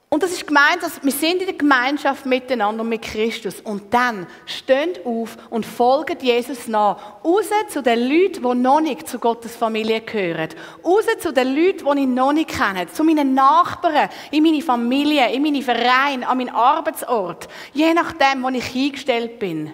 Und 0.09 0.23
das 0.23 0.31
ist 0.31 0.47
gemeint, 0.47 0.81
dass 0.81 1.03
wir 1.03 1.11
sind 1.11 1.41
in 1.41 1.47
der 1.47 1.53
Gemeinschaft 1.53 2.25
miteinander 2.25 2.85
mit 2.85 3.01
Christus. 3.01 3.59
Und 3.59 3.93
dann 3.93 4.25
stehen 4.45 4.93
auf 5.03 5.37
und 5.49 5.65
folgen 5.65 6.17
Jesus 6.21 6.69
nach. 6.69 7.21
Raus 7.25 7.49
zu 7.67 7.83
den 7.83 8.07
Leuten, 8.07 8.41
die 8.41 8.55
noch 8.55 8.79
nicht 8.79 9.09
zu 9.09 9.19
Gottes 9.19 9.57
Familie 9.57 9.99
gehören. 9.99 10.47
Raus 10.83 11.05
zu 11.19 11.33
den 11.33 11.53
Leuten, 11.53 11.85
die 11.93 12.01
ich 12.03 12.07
noch 12.07 12.31
nicht 12.31 12.49
kenne. 12.49 12.87
Zu 12.87 13.03
meinen 13.03 13.33
Nachbarn, 13.33 14.09
in 14.31 14.43
meine 14.43 14.61
Familie, 14.61 15.29
in 15.33 15.41
meine 15.41 15.61
Vereine, 15.61 16.25
an 16.25 16.37
meinen 16.37 16.55
Arbeitsort. 16.55 17.49
Je 17.73 17.93
nachdem, 17.93 18.43
wo 18.43 18.49
ich 18.49 18.73
eingestellt 18.73 19.39
bin. 19.39 19.73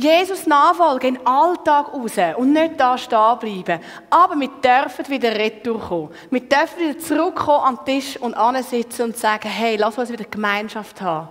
Jesus 0.00 0.46
nachfolgen 0.46 1.16
in 1.16 1.26
Alltag 1.26 1.92
raus 1.92 2.12
und 2.36 2.52
nicht 2.52 2.80
da 2.80 2.96
stehen 2.96 3.38
bleiben. 3.38 3.80
Aber 4.08 4.34
wir 4.38 4.48
dürfen 4.48 5.08
wieder 5.08 5.34
retour 5.34 5.80
kommen. 5.80 6.10
Wir 6.30 6.40
dürfen 6.40 6.78
wieder 6.78 6.98
zurückkommen 6.98 7.64
an 7.64 7.78
den 7.84 8.00
Tisch 8.00 8.16
und 8.16 8.34
ansitzen 8.34 9.06
und 9.06 9.16
sagen, 9.16 9.48
hey, 9.48 9.76
lass 9.76 9.98
uns 9.98 10.10
wieder 10.10 10.24
Gemeinschaft 10.24 11.00
haben. 11.02 11.28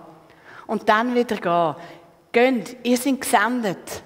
Und 0.66 0.88
dann 0.88 1.14
wieder 1.14 1.36
gehen. 1.36 1.74
Geht, 2.32 2.76
ihr 2.84 2.96
seid 2.96 3.20
gesendet. 3.20 4.04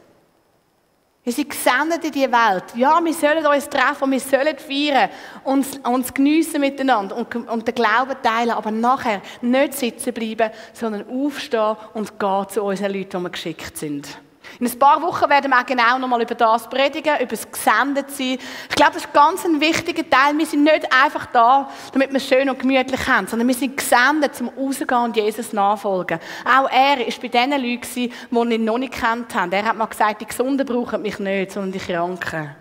Wir 1.25 1.33
sind 1.33 1.51
gesendet 1.51 2.05
in 2.05 2.13
diese 2.13 2.33
Welt. 2.33 2.65
Ja, 2.75 3.01
wir 3.03 3.15
sollen 3.15 3.47
uns 3.47 3.69
treffen, 3.69 4.11
wir 4.11 4.21
sollen 4.21 4.59
feiern, 4.59 5.11
uns, 5.43 5.79
uns 5.79 6.13
geniessen 6.13 6.61
miteinander 6.61 7.17
und, 7.17 7.35
und 7.35 7.67
den 7.67 7.75
Glauben 7.75 8.15
teilen, 8.23 8.51
aber 8.51 8.71
nachher 8.71 9.23
nicht 9.41 9.75
sitzen 9.75 10.13
bleiben, 10.13 10.51
sondern 10.75 11.07
aufstehen 11.09 11.77
und 11.95 12.19
gehen 12.19 12.49
zu 12.49 12.63
unseren 12.63 12.93
Leuten, 12.93 13.19
die 13.19 13.23
wir 13.23 13.31
geschickt 13.31 13.77
sind. 13.77 14.19
In 14.61 14.67
ein 14.67 14.79
paar 14.79 15.03
Wochen 15.03 15.29
werden 15.29 15.51
wir 15.51 15.59
auch 15.59 15.67
genau 15.67 15.99
nochmal 15.99 16.23
über 16.23 16.35
das 16.35 16.69
predigen, 16.69 17.17
über 17.17 17.27
das 17.27 17.51
Gesendetsein. 17.51 18.39
Ich 18.69 18.77
glaube, 18.77 18.93
das 18.93 19.05
ist 19.05 19.13
ganz 19.13 19.45
ein 19.45 19.61
wichtiger 19.61 20.09
Teil. 20.09 20.39
Wir 20.39 20.47
sind 20.47 20.63
nicht 20.63 20.93
einfach 20.93 21.27
da, 21.27 21.69
damit 21.93 22.11
wir 22.11 22.19
es 22.19 22.29
schön 22.29 22.49
und 22.49 22.59
gemütlich 22.59 23.07
haben, 23.09 23.27
sondern 23.27 23.49
wir 23.49 23.55
sind 23.55 23.77
gesendet, 23.77 24.37
zum 24.37 24.49
rausgehen 24.49 25.01
und 25.03 25.17
Jesus 25.17 25.53
nachfolgen. 25.53 26.21
Auch 26.45 26.69
er 26.71 26.99
war 26.99 27.07
bei 27.21 27.29
den 27.29 27.51
Leuten, 27.51 27.89
die 27.95 28.55
ihn 28.55 28.65
noch 28.65 28.79
nicht 28.79 28.95
kennt 28.95 29.35
haben. 29.35 29.53
Er 29.53 29.65
hat 29.65 29.77
mal 29.77 29.87
gesagt, 29.87 30.21
die 30.21 30.27
Gesunden 30.27 30.67
brauchen 30.67 31.03
mich 31.03 31.19
nicht, 31.19 31.53
sondern 31.53 31.73
die 31.73 31.79
Kranken. 31.79 32.55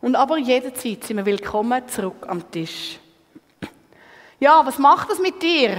Und 0.00 0.14
aber 0.14 0.36
jederzeit 0.38 1.04
sind 1.04 1.16
wir 1.16 1.26
willkommen 1.26 1.88
zurück 1.88 2.26
am 2.28 2.50
Tisch. 2.50 2.98
Ja, 4.38 4.64
was 4.66 4.78
macht 4.78 5.10
das 5.10 5.18
mit 5.18 5.42
dir? 5.42 5.78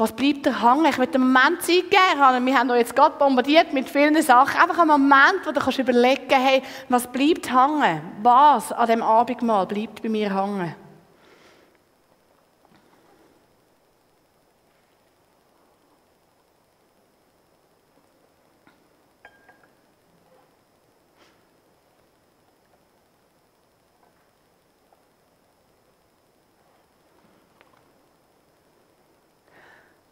Was 0.00 0.12
bleibt 0.12 0.46
da 0.46 0.62
hängen? 0.62 0.86
Ich 0.86 0.96
möchte 0.96 1.16
einen 1.16 1.30
Moment 1.30 1.60
Zeit 1.60 1.90
geben. 1.90 2.46
Wir 2.46 2.58
haben 2.58 2.70
euch 2.70 2.78
jetzt 2.78 2.96
gerade 2.96 3.18
bombardiert 3.18 3.74
mit 3.74 3.86
vielen 3.86 4.22
Sachen. 4.22 4.58
Einfach 4.58 4.78
einen 4.78 4.88
Moment, 4.88 5.44
wo 5.44 5.52
du 5.52 5.60
kannst 5.60 5.78
überlegen 5.78 6.22
hey, 6.30 6.62
was 6.88 7.06
bleibt 7.06 7.52
hängen? 7.52 8.00
Was 8.22 8.72
an 8.72 8.88
dem 8.88 9.02
Abendmahl 9.02 9.66
bleibt 9.66 10.00
bei 10.00 10.08
mir 10.08 10.34
hängen? 10.34 10.74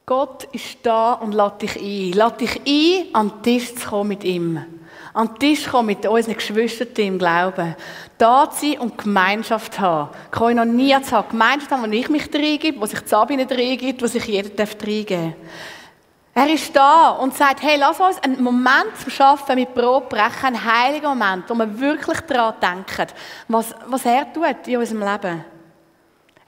Gott 0.09 0.45
ist 0.53 0.79
da 0.85 1.13
und 1.13 1.35
lädt 1.35 1.61
dich 1.61 1.77
ein. 1.77 2.13
Lädt 2.13 2.41
dich 2.41 2.61
ein, 2.67 3.15
an 3.15 3.29
den 3.29 3.43
Tisch 3.43 3.75
zu 3.75 3.91
kommen 3.91 4.09
mit 4.09 4.25
ihm. 4.25 4.65
An 5.13 5.29
den 5.29 5.39
Tisch 5.39 5.69
kommen 5.69 5.89
mit 5.89 6.07
unseren 6.07 6.33
Geschwistern 6.33 6.89
im 6.97 7.19
Glauben. 7.19 7.77
Da 8.17 8.51
zu 8.51 8.65
sein 8.65 8.79
und 8.79 8.97
Gemeinschaft 8.97 9.75
zu 9.75 9.81
haben. 9.83 10.09
Koinonia 10.31 11.03
zu 11.03 11.13
haben. 11.15 11.29
Gemeinschaft 11.29 11.71
haben, 11.73 11.83
wo 11.83 11.95
ich 11.95 12.09
mich 12.09 12.35
reingebe, 12.35 12.81
wo 12.81 12.87
sich 12.87 13.01
Sabine 13.05 13.47
reingibt, 13.51 14.01
wo 14.01 14.07
sich 14.07 14.25
jeder 14.25 14.49
reingeben 14.49 15.35
darf. 15.35 16.47
Er 16.47 16.55
ist 16.55 16.75
da 16.75 17.11
und 17.11 17.35
sagt, 17.35 17.63
hey, 17.63 17.77
lass 17.79 18.01
uns 18.01 18.19
einen 18.23 18.43
Moment 18.43 18.97
zum 18.99 19.11
Schaffen 19.11 19.57
mit 19.57 19.75
Brot 19.75 20.09
brechen, 20.09 20.47
einen 20.47 20.65
heiligen 20.65 21.09
Moment, 21.09 21.51
wo 21.51 21.55
wir 21.55 21.81
wirklich 21.81 22.21
daran 22.21 22.55
denken, 22.63 23.13
was, 23.49 23.75
was 23.87 24.07
er 24.07 24.33
tut 24.33 24.67
in 24.69 24.79
unserem 24.79 25.01
Leben. 25.03 25.45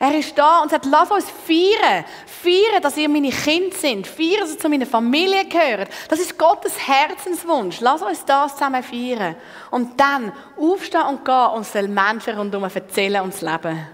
Er 0.02 0.18
ist 0.18 0.36
da 0.36 0.62
und 0.62 0.70
sagt, 0.70 0.86
lass 0.86 1.10
uns 1.10 1.26
feiern. 1.28 2.06
Feiern, 2.24 2.80
dass 2.80 2.96
ihr 2.96 3.06
meine 3.06 3.28
Kinder 3.28 3.76
sind. 3.76 4.06
Feiern, 4.06 4.40
dass 4.40 4.52
ihr 4.52 4.58
zu 4.58 4.70
meiner 4.70 4.86
Familie 4.86 5.44
gehört. 5.44 5.90
Das 6.08 6.18
ist 6.18 6.38
Gottes 6.38 6.74
Herzenswunsch. 6.88 7.80
Lass 7.80 8.00
uns 8.00 8.24
das 8.24 8.54
zusammen 8.54 8.82
feiern. 8.82 9.36
Und 9.70 10.00
dann 10.00 10.32
aufstehen 10.56 11.02
und 11.02 11.22
gehen 11.22 11.46
und 11.54 11.74
den 11.74 11.92
Menschen 11.92 12.38
rundherum 12.38 12.70
erzählen 12.74 13.22
und 13.22 13.38
leben. 13.42 13.86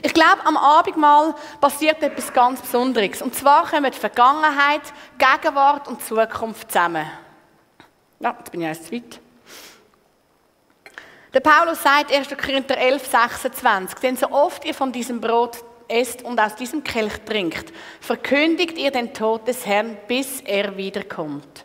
Ich 0.00 0.14
glaube, 0.14 0.44
am 0.44 0.56
Abendmahl 0.56 1.34
passiert 1.60 2.00
etwas 2.00 2.32
ganz 2.32 2.60
Besonderes. 2.60 3.20
Und 3.20 3.34
zwar 3.34 3.68
kommen 3.68 3.90
die 3.90 3.98
Vergangenheit, 3.98 4.82
Gegenwart 5.18 5.88
und 5.88 6.04
Zukunft 6.04 6.70
zusammen. 6.70 7.10
Ja, 8.20 8.36
jetzt 8.38 8.52
bin 8.52 8.60
ich 8.60 8.68
erst 8.68 8.86
zu 8.86 8.92
weit. 8.92 9.21
Der 11.34 11.40
Paulus 11.40 11.82
sagt 11.82 12.12
1. 12.12 12.28
Korinther 12.36 12.76
11, 12.76 13.06
26, 13.06 13.98
denn 14.00 14.16
so 14.18 14.30
oft 14.30 14.66
ihr 14.66 14.74
von 14.74 14.92
diesem 14.92 15.18
Brot 15.18 15.64
esst 15.88 16.22
und 16.22 16.38
aus 16.38 16.54
diesem 16.56 16.84
Kelch 16.84 17.24
trinkt, 17.24 17.72
verkündigt 18.02 18.76
ihr 18.76 18.90
den 18.90 19.14
Tod 19.14 19.48
des 19.48 19.64
Herrn, 19.64 19.96
bis 20.06 20.42
er 20.42 20.76
wiederkommt. 20.76 21.64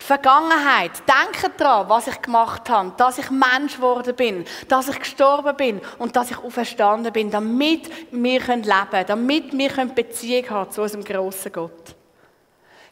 Die 0.00 0.04
Vergangenheit, 0.04 0.92
denkt 1.08 1.60
daran, 1.60 1.88
was 1.88 2.06
ich 2.06 2.22
gemacht 2.22 2.70
habe, 2.70 2.92
dass 2.96 3.18
ich 3.18 3.28
Mensch 3.32 3.76
geworden 3.76 4.14
bin, 4.14 4.44
dass 4.68 4.88
ich 4.88 4.98
gestorben 5.00 5.56
bin 5.56 5.80
und 5.98 6.14
dass 6.14 6.30
ich 6.30 6.38
auferstanden 6.38 7.12
bin, 7.12 7.32
damit 7.32 7.90
wir 8.12 8.40
leben 8.40 8.62
können, 8.62 9.06
damit 9.08 9.52
wir 9.52 9.86
Beziehung 9.86 10.50
haben 10.50 10.70
zu 10.70 10.82
unserem 10.82 11.04
grossen 11.04 11.50
Gott. 11.50 11.96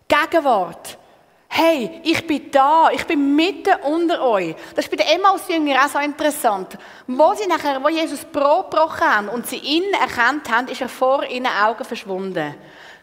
Gegenwart, 0.08 0.97
Hey, 1.50 2.00
ich 2.04 2.26
bin 2.26 2.50
da, 2.50 2.90
ich 2.92 3.06
bin 3.06 3.34
mitten 3.34 3.74
unter 3.82 4.22
euch. 4.22 4.54
Das 4.76 4.84
ist 4.84 4.90
bei 4.90 5.02
den 5.02 5.06
Emmaus-Jüngern 5.18 5.78
auch 5.78 5.88
so 5.88 5.98
interessant. 5.98 6.76
Wo, 7.06 7.34
sie 7.34 7.46
nachher, 7.46 7.82
wo 7.82 7.88
Jesus 7.88 8.24
Brot 8.26 8.70
gebrochen 8.70 9.00
haben 9.00 9.28
und 9.28 9.46
sie 9.46 9.56
ihn 9.56 9.94
erkannt 9.94 10.50
haben, 10.50 10.68
ist 10.68 10.82
er 10.82 10.90
vor 10.90 11.24
ihren 11.24 11.46
Augen 11.46 11.84
verschwunden. 11.84 12.54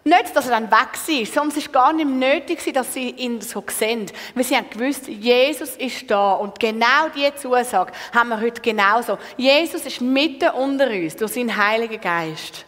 Nicht, 0.04 0.36
dass 0.36 0.46
er 0.46 0.60
dann 0.60 0.70
weg 0.70 0.96
sondern 0.96 1.58
es 1.58 1.66
war 1.66 1.72
gar 1.72 1.94
nicht 1.94 2.08
nötig, 2.08 2.72
dass 2.72 2.94
sie 2.94 3.10
ihn 3.10 3.42
so 3.42 3.64
sehen. 3.68 4.06
Weil 4.36 4.44
sie 4.44 4.56
haben 4.56 4.70
gewusst, 4.70 5.08
Jesus 5.08 5.76
ist 5.78 6.10
da. 6.12 6.34
Und 6.34 6.60
genau 6.60 7.10
diese 7.16 7.36
Zusage 7.36 7.92
haben 8.14 8.30
wir 8.30 8.40
heute 8.40 8.62
genauso. 8.62 9.18
Jesus 9.36 9.84
ist 9.84 10.02
mitten 10.02 10.52
unter 10.52 10.92
uns 10.92 11.16
durch 11.16 11.34
seinen 11.34 11.58
Heiligen 11.58 12.00
Geist. 12.00 12.66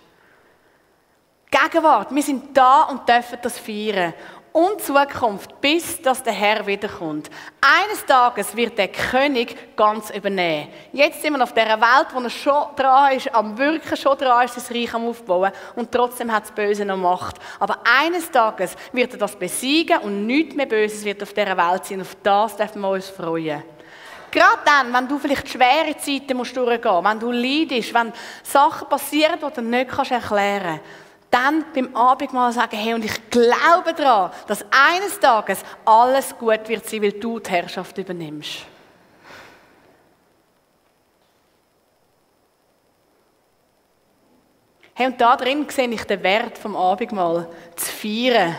Gegenwart, 1.51 2.13
wir 2.13 2.23
sind 2.23 2.57
da 2.57 2.83
und 2.83 3.07
dürfen 3.07 3.37
das 3.41 3.59
feiern 3.59 4.15
und 4.57 4.81
Zukunft, 4.81 5.61
bis 5.61 6.01
dass 6.01 6.23
der 6.23 6.33
Herr 6.33 6.65
wiederkommt. 6.65 7.29
Eines 7.61 8.03
Tages 8.03 8.55
wird 8.55 8.75
der 8.75 8.87
König 8.87 9.75
ganz 9.75 10.09
übernehmen. 10.09 10.69
Jetzt 10.93 11.21
sind 11.21 11.37
wir 11.37 11.43
auf 11.43 11.53
dieser 11.53 11.79
Welt, 11.79 12.07
wo 12.11 12.19
er 12.21 12.29
schon 12.31 12.75
dran 12.75 13.15
ist, 13.15 13.31
am 13.35 13.55
Wirken 13.55 13.95
schon 13.95 14.17
dran 14.17 14.45
ist, 14.45 14.57
das 14.57 14.71
Reich 14.71 14.91
am 14.95 15.07
Aufbauen 15.07 15.51
und 15.75 15.91
trotzdem 15.91 16.33
hat 16.33 16.45
das 16.45 16.51
Böse 16.51 16.85
noch 16.85 16.97
Macht. 16.97 17.35
Aber 17.59 17.77
eines 18.01 18.31
Tages 18.31 18.75
wird 18.93 19.13
er 19.13 19.19
das 19.19 19.35
besiegen 19.35 19.99
und 19.99 20.25
nichts 20.25 20.55
mehr 20.55 20.65
Böses 20.65 21.05
wird 21.05 21.21
auf 21.21 21.33
dieser 21.33 21.55
Welt 21.55 21.85
sein. 21.85 22.01
Auf 22.01 22.17
das 22.23 22.57
dürfen 22.57 22.81
wir 22.81 22.89
uns 22.89 23.09
freuen. 23.09 23.61
Gerade 24.31 24.61
dann, 24.65 24.91
wenn 24.91 25.07
du 25.07 25.19
vielleicht 25.19 25.49
schwere 25.49 25.95
Zeiten 25.99 26.35
musst 26.35 26.57
durchgehen, 26.57 27.03
wenn 27.03 27.19
du 27.19 27.31
leidest, 27.31 27.93
wenn 27.93 28.11
Sachen 28.41 28.89
passieren, 28.89 29.37
die 29.39 29.53
du 29.53 29.61
nicht 29.61 30.11
erklären 30.11 30.79
kannst, 30.79 31.06
dann 31.29 31.65
beim 31.73 31.95
Abendmahl 31.95 32.51
sagen, 32.53 32.77
hey, 32.77 32.93
und 32.93 33.03
ich 33.03 33.29
glaube 33.29 33.93
daran, 33.93 34.31
dass 34.47 34.65
eines 34.71 35.19
Tages 35.19 35.59
alles 35.85 36.37
gut 36.37 36.67
wird 36.67 36.87
sein, 36.87 37.01
weil 37.01 37.13
du 37.13 37.39
die 37.39 37.49
Herrschaft 37.49 37.97
übernimmst. 37.97 38.65
Hey, 44.93 45.07
und 45.07 45.21
da 45.21 45.35
drin 45.35 45.67
sehe 45.69 45.87
ich 45.89 46.03
den 46.05 46.23
Wert 46.23 46.57
vom 46.57 46.75
Abendmahl 46.75 47.47
zu 47.75 47.85
feiern. 47.85 48.55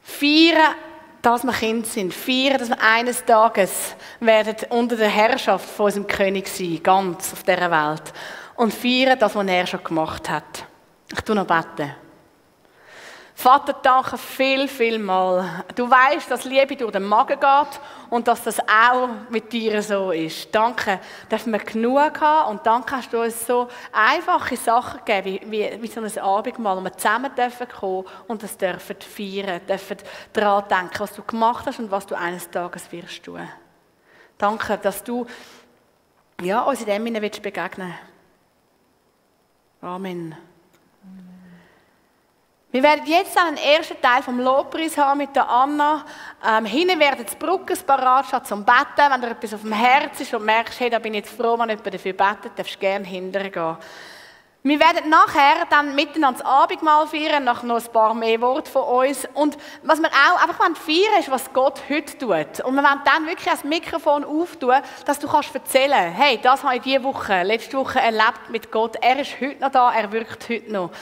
Feiern, 0.00 0.74
dass 1.22 1.44
wir 1.44 1.52
Kind 1.52 1.86
sind. 1.86 2.12
Feiern, 2.12 2.58
dass 2.58 2.70
wir 2.70 2.82
eines 2.82 3.24
Tages 3.24 3.94
werden 4.18 4.56
unter 4.70 4.96
der 4.96 5.08
Herrschaft 5.08 5.68
von 5.70 5.86
unserem 5.86 6.08
König 6.08 6.48
sein, 6.48 6.82
ganz 6.82 7.32
auf 7.32 7.44
dieser 7.44 7.70
Welt. 7.70 8.12
Und 8.56 8.74
feiern, 8.74 9.16
das, 9.16 9.36
was 9.36 9.46
er 9.46 9.66
schon 9.68 9.84
gemacht 9.84 10.28
hat. 10.28 10.66
Ich 11.12 11.20
tue 11.20 11.34
noch 11.34 11.46
beten. 11.46 11.94
Vater, 13.34 13.74
danke 13.82 14.18
viel, 14.18 14.68
viel 14.68 14.98
mal. 14.98 15.64
Du 15.74 15.90
weißt, 15.90 16.30
dass 16.30 16.44
Liebe 16.44 16.76
durch 16.76 16.92
den 16.92 17.02
Magen 17.02 17.40
geht 17.40 17.80
und 18.10 18.28
dass 18.28 18.44
das 18.44 18.60
auch 18.60 19.08
mit 19.30 19.52
dir 19.52 19.82
so 19.82 20.12
ist. 20.12 20.54
Danke, 20.54 21.00
dass 21.28 21.46
wir 21.46 21.58
genug 21.58 22.20
haben 22.20 22.50
und 22.50 22.66
danke 22.66 22.96
hast 22.96 23.12
du 23.12 23.20
uns 23.20 23.46
so 23.46 23.68
einfache 23.90 24.56
Sachen 24.56 25.00
gegeben, 25.04 25.50
wie, 25.50 25.50
wie, 25.50 25.82
wie 25.82 25.86
so 25.88 26.00
ein 26.00 26.18
Abendmahl, 26.18 26.76
wo 26.76 26.82
wir 26.82 26.96
zusammen 26.96 27.34
dürfen 27.34 27.66
kommen 27.68 28.04
und 28.28 28.42
das 28.42 28.56
dürfen 28.56 28.96
feiern, 29.00 29.60
dürfen 29.66 29.96
daran 30.32 30.68
denken, 30.68 31.00
was 31.00 31.14
du 31.14 31.22
gemacht 31.22 31.66
hast 31.66 31.80
und 31.80 31.90
was 31.90 32.06
du 32.06 32.14
eines 32.14 32.48
Tages 32.50 32.92
wirst 32.92 33.24
tun. 33.24 33.48
Danke, 34.38 34.78
dass 34.78 35.02
du 35.02 35.26
ja, 36.40 36.62
uns 36.62 36.80
in 36.82 36.86
dem 36.86 37.04
begegnen 37.04 37.88
willst. 37.88 38.12
Amen. 39.80 40.36
Wir 42.72 42.82
werden 42.82 43.02
jetzt 43.04 43.36
einen 43.36 43.58
ersten 43.58 44.00
Teil 44.00 44.22
vom 44.22 44.40
Lobpreis 44.40 44.96
haben 44.96 45.18
mit 45.18 45.36
der 45.36 45.46
Anna. 45.46 46.06
Ähm, 46.42 46.64
hinten 46.64 46.98
werden 46.98 47.26
die 47.30 47.36
Brücken 47.36 47.76
parat 47.86 48.26
stehen 48.26 48.44
zum 48.46 48.64
Betten. 48.64 49.10
Wenn 49.10 49.20
dir 49.20 49.30
etwas 49.32 49.52
auf 49.52 49.60
dem 49.60 49.72
Herz 49.72 50.20
ist 50.20 50.32
und 50.32 50.46
merkst, 50.46 50.80
hey, 50.80 50.88
da 50.88 50.98
bin 50.98 51.12
ich 51.12 51.26
jetzt 51.26 51.36
froh, 51.36 51.58
wenn 51.58 51.68
jemand 51.68 51.94
dafür 51.94 52.14
betet, 52.14 52.52
darfst 52.58 52.76
du 52.76 52.78
gerne 52.78 53.04
hinterher 53.04 53.50
gehen. 53.50 53.76
Wir 54.64 54.78
werden 54.78 55.10
nachher 55.10 55.66
dann 55.70 55.96
miteinander 55.96 56.38
das 56.38 56.46
Abendmahl 56.46 57.08
feiern, 57.08 57.42
nach 57.42 57.64
noch 57.64 57.84
ein 57.84 57.92
paar 57.92 58.14
mehr 58.14 58.40
Worte 58.40 58.70
von 58.70 58.82
uns. 58.82 59.26
Und 59.34 59.58
was 59.82 59.98
wir 59.98 60.06
auch 60.06 60.40
einfach 60.40 60.76
feiern 60.76 61.18
ist, 61.18 61.32
was 61.32 61.52
Gott 61.52 61.80
heute 61.90 62.16
tut. 62.16 62.64
Und 62.64 62.76
wir 62.76 62.82
wollen 62.84 63.00
dann 63.04 63.26
wirklich 63.26 63.48
das 63.48 63.64
Mikrofon 63.64 64.22
auftun, 64.24 64.76
dass 65.04 65.18
du 65.18 65.26
kannst 65.26 65.52
erzählen 65.52 66.12
hey, 66.12 66.38
das 66.40 66.62
habe 66.62 66.76
ich 66.76 66.82
diese 66.82 67.02
Woche, 67.02 67.42
letzte 67.42 67.76
Woche 67.76 67.98
erlebt 67.98 68.50
mit 68.50 68.70
Gott. 68.70 68.94
Er 69.00 69.18
ist 69.18 69.40
heute 69.40 69.60
noch 69.60 69.72
da, 69.72 69.92
er 69.92 70.12
wirkt 70.12 70.48
heute 70.48 70.72
noch. 70.72 70.92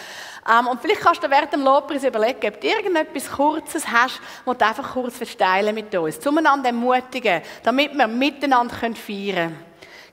Ähm, 0.51 0.66
und 0.66 0.81
vielleicht 0.81 1.03
kannst 1.03 1.23
du 1.23 1.29
während 1.29 1.53
dem 1.53 1.62
Lobpreis 1.62 2.03
überlegen, 2.03 2.49
ob 2.49 2.59
du 2.62 2.66
irgendetwas 2.66 3.31
Kurzes 3.31 3.87
hast, 3.87 4.23
was 4.46 4.57
du 4.57 4.64
einfach 4.64 4.92
kurz 4.94 5.18
verteilen 5.18 5.75
mit 5.75 5.94
uns. 5.94 6.18
Zueinander 6.18 6.70
ermutigen, 6.70 7.42
damit 7.62 7.92
wir 7.92 8.07
miteinander 8.07 8.75
feiern 8.75 8.94
können. 8.96 9.69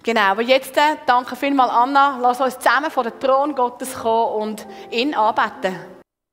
Genau, 0.07 0.21
aber 0.21 0.41
jetzt 0.41 0.77
äh, 0.77 0.95
danke 1.05 1.35
vielmals 1.35 1.69
Anna. 1.69 2.17
Lass 2.21 2.39
uns 2.39 2.57
zusammen 2.57 2.89
vor 2.89 3.03
den 3.03 3.19
Thron 3.19 3.53
Gottes 3.53 3.93
kommen 3.93 4.41
und 4.41 4.67
ihn 4.89 5.13
anbeten. 5.13 5.75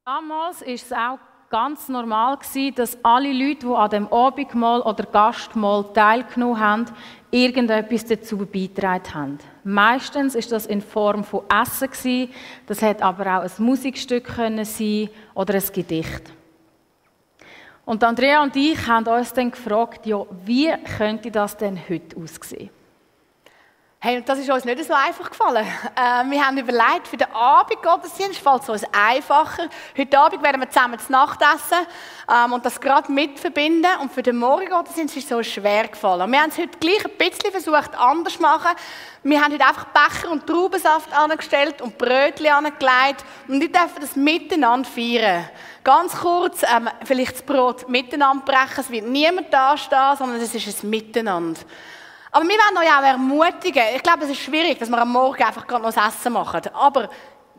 Damals 0.06 0.60
war 0.60 0.68
es 0.68 0.92
auch 0.92 1.18
ganz 1.50 1.88
normal, 1.88 2.38
dass 2.76 2.96
alle 3.02 3.32
Leute, 3.32 3.66
die 3.66 3.74
an 3.74 3.90
dem 3.90 4.12
Abendmahl 4.12 4.80
oder 4.80 5.02
Gastmahl 5.02 5.92
teilgenommen 5.92 6.60
haben, 6.60 6.84
irgendetwas 7.32 8.04
dazu 8.04 8.36
beigetragen 8.46 9.12
haben. 9.12 9.38
Meistens 9.64 10.36
ist 10.36 10.52
das 10.52 10.66
in 10.66 10.80
Form 10.80 11.24
von 11.24 11.42
Essen 11.50 12.30
das 12.68 12.80
hätte 12.80 13.02
aber 13.02 13.38
auch 13.38 13.42
ein 13.42 13.50
Musikstück 13.58 14.36
können 14.36 14.64
sein 14.64 15.10
oder 15.34 15.54
ein 15.54 15.72
Gedicht. 15.72 16.22
Und 17.84 18.04
Andrea 18.04 18.40
und 18.40 18.54
ich 18.54 18.86
haben 18.86 19.08
uns 19.08 19.32
dann 19.32 19.50
gefragt, 19.50 20.06
ja, 20.06 20.24
wie 20.44 20.72
könnte 20.96 21.32
das 21.32 21.56
denn 21.56 21.76
heute 21.88 22.16
aussehen? 22.16 22.70
Hey, 24.06 24.18
und 24.18 24.28
das 24.28 24.38
ist 24.38 24.50
uns 24.50 24.66
nicht 24.66 24.84
so 24.84 24.92
einfach 24.92 25.30
gefallen. 25.30 25.66
Äh, 25.96 26.28
wir 26.28 26.44
haben 26.44 26.58
überlegt, 26.58 27.06
für 27.08 27.16
den 27.16 27.32
Abendgottesdienst 27.32 28.38
fällt 28.38 28.62
es 28.62 28.68
uns 28.68 28.84
einfacher. 28.92 29.68
Heute 29.96 30.18
Abend 30.18 30.42
werden 30.42 30.60
wir 30.60 30.68
zusammen 30.68 30.98
zu 30.98 31.10
Nacht 31.10 31.40
essen 31.40 31.86
ähm, 32.28 32.52
und 32.52 32.66
das 32.66 32.80
gerade 32.80 33.10
mit 33.10 33.38
verbinden. 33.38 33.86
Und 34.02 34.12
für 34.12 34.22
den 34.22 34.36
Morgengottesdienst 34.36 35.16
ist 35.16 35.30
es 35.30 35.36
uns 35.36 35.46
schwer 35.46 35.88
gefallen. 35.88 36.30
Wir 36.30 36.40
haben 36.40 36.50
es 36.50 36.58
heute 36.58 36.76
gleich 36.78 37.04
ein 37.04 37.16
bisschen 37.16 37.52
versucht, 37.52 37.96
anders 37.96 38.34
zu 38.34 38.42
machen. 38.42 38.72
Wir 39.22 39.40
haben 39.40 39.52
heute 39.52 39.64
einfach 39.64 39.86
Becher 39.86 40.32
und 40.32 40.46
Traubensaft 40.46 41.16
angestellt 41.16 41.80
und 41.80 41.96
Brötchen 41.96 42.48
angelegt. 42.48 43.24
Und 43.46 43.60
wir 43.60 43.72
dürfen 43.72 44.00
das 44.00 44.16
miteinander 44.16 44.88
feiern. 44.88 45.48
Ganz 45.84 46.14
kurz, 46.16 46.62
ähm, 46.64 46.90
vielleicht 47.04 47.34
das 47.34 47.42
Brot 47.42 47.88
miteinander 47.88 48.44
brechen. 48.44 48.80
Es 48.80 48.90
wird 48.90 49.06
niemand 49.06 49.54
da 49.54 49.76
stehen, 49.78 50.16
sondern 50.18 50.40
es 50.40 50.54
ist 50.54 50.82
ein 50.82 50.90
Miteinander. 50.90 51.60
Aber 52.34 52.44
wir 52.46 52.56
wollen 52.56 52.78
euch 52.78 52.92
auch 52.92 53.04
ermutigen. 53.04 53.84
Ich 53.94 54.02
glaube, 54.02 54.24
es 54.24 54.30
ist 54.30 54.40
schwierig, 54.40 54.76
dass 54.76 54.90
wir 54.90 54.98
am 54.98 55.12
Morgen 55.12 55.40
einfach 55.40 55.64
gerade 55.68 55.84
noch 55.84 55.92
das 55.92 56.16
Essen 56.16 56.32
machen. 56.32 56.62
Aber 56.74 57.08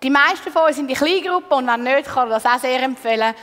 die 0.03 0.09
meisten 0.09 0.51
von 0.51 0.63
uns 0.63 0.75
sind 0.75 0.89
in 0.89 0.97
Kleingruppen 0.97 1.59
und 1.59 1.67
wenn 1.67 1.83
nicht, 1.83 2.07
kann 2.07 2.27
ich 2.27 2.33
das 2.33 2.45
auch 2.45 2.59
sehr 2.59 2.83
empfehlen. 2.83 3.33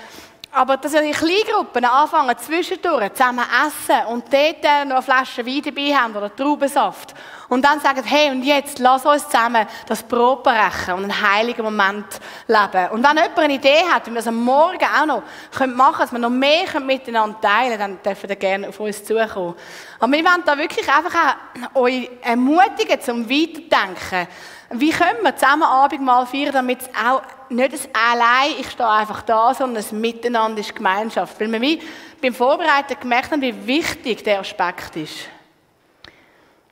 Aber 0.55 0.77
dass 0.77 0.93
wir 0.93 1.01
in 1.01 1.13
Kleingruppen 1.13 1.83
anfangen, 1.87 2.37
zwischendurch 2.37 3.15
zusammen 3.15 3.47
essen 3.67 4.07
und 4.09 4.31
dort 4.31 4.63
noch 4.87 4.97
eine 4.97 5.03
Flasche 5.03 5.47
Wein 5.47 5.63
dabei 5.65 5.95
haben 5.95 6.15
oder 6.15 6.37
Traubensaft. 6.37 7.15
Und 7.49 7.65
dann 7.65 7.81
sagen, 7.81 8.03
hey, 8.05 8.31
und 8.31 8.43
jetzt 8.43 8.79
lass 8.79 9.07
uns 9.07 9.25
zusammen 9.29 9.67
das 9.87 10.03
Brot 10.03 10.43
brechen 10.43 10.93
und 10.95 11.05
einen 11.05 11.23
heiligen 11.23 11.63
Moment 11.63 12.05
leben. 12.47 12.91
Und 12.91 13.03
wenn 13.03 13.17
jemand 13.17 13.39
eine 13.39 13.55
Idee 13.55 13.83
hat, 13.91 14.07
wie 14.07 14.11
wir 14.11 14.17
das 14.17 14.27
am 14.27 14.45
Morgen 14.45 14.85
auch 14.85 15.07
noch 15.07 15.23
machen 15.23 15.77
können, 15.77 15.99
dass 15.99 16.13
wir 16.13 16.19
noch 16.19 16.29
mehr 16.29 16.81
miteinander 16.81 17.41
teilen 17.41 17.79
können, 17.79 17.99
dann 18.03 18.03
dürfen 18.03 18.29
ihr 18.29 18.37
gerne 18.37 18.69
auf 18.69 18.79
uns 18.79 19.03
zukommen. 19.05 19.55
Aber 20.01 20.13
wir 20.13 20.23
wollen 20.25 20.43
da 20.45 20.59
wirklich 20.59 20.87
einfach 20.87 21.37
auch 21.73 21.81
euch 21.81 22.11
ermutigen, 22.21 23.01
zum 23.01 23.29
Weiterdenken. 23.29 24.29
Wie 24.75 24.91
können 24.91 25.23
wir 25.23 25.37
zusammen 25.37 25.65
Abendmahl 25.65 26.27
feiern, 26.27 26.53
damit 26.53 26.83
es 26.83 26.89
auch 26.89 27.23
nicht 27.51 27.73
ein 27.75 27.81
allein, 27.95 28.53
ich 28.59 28.71
stehe 28.71 28.89
einfach 28.89 29.23
da, 29.23 29.55
sondern 29.55 29.85
ein 29.85 30.01
Miteinander 30.01 30.61
ist 30.61 30.75
Gemeinschaft. 30.75 31.39
Weil 31.41 31.53
wir 31.53 31.79
beim 32.21 32.35
Vorbereiten 32.35 32.97
gemerkt 33.01 33.33
haben, 33.33 33.43
wie 33.43 33.67
wichtig 33.67 34.25
der 34.25 34.41
Aspekt 34.41 34.97
ist. 34.97 35.29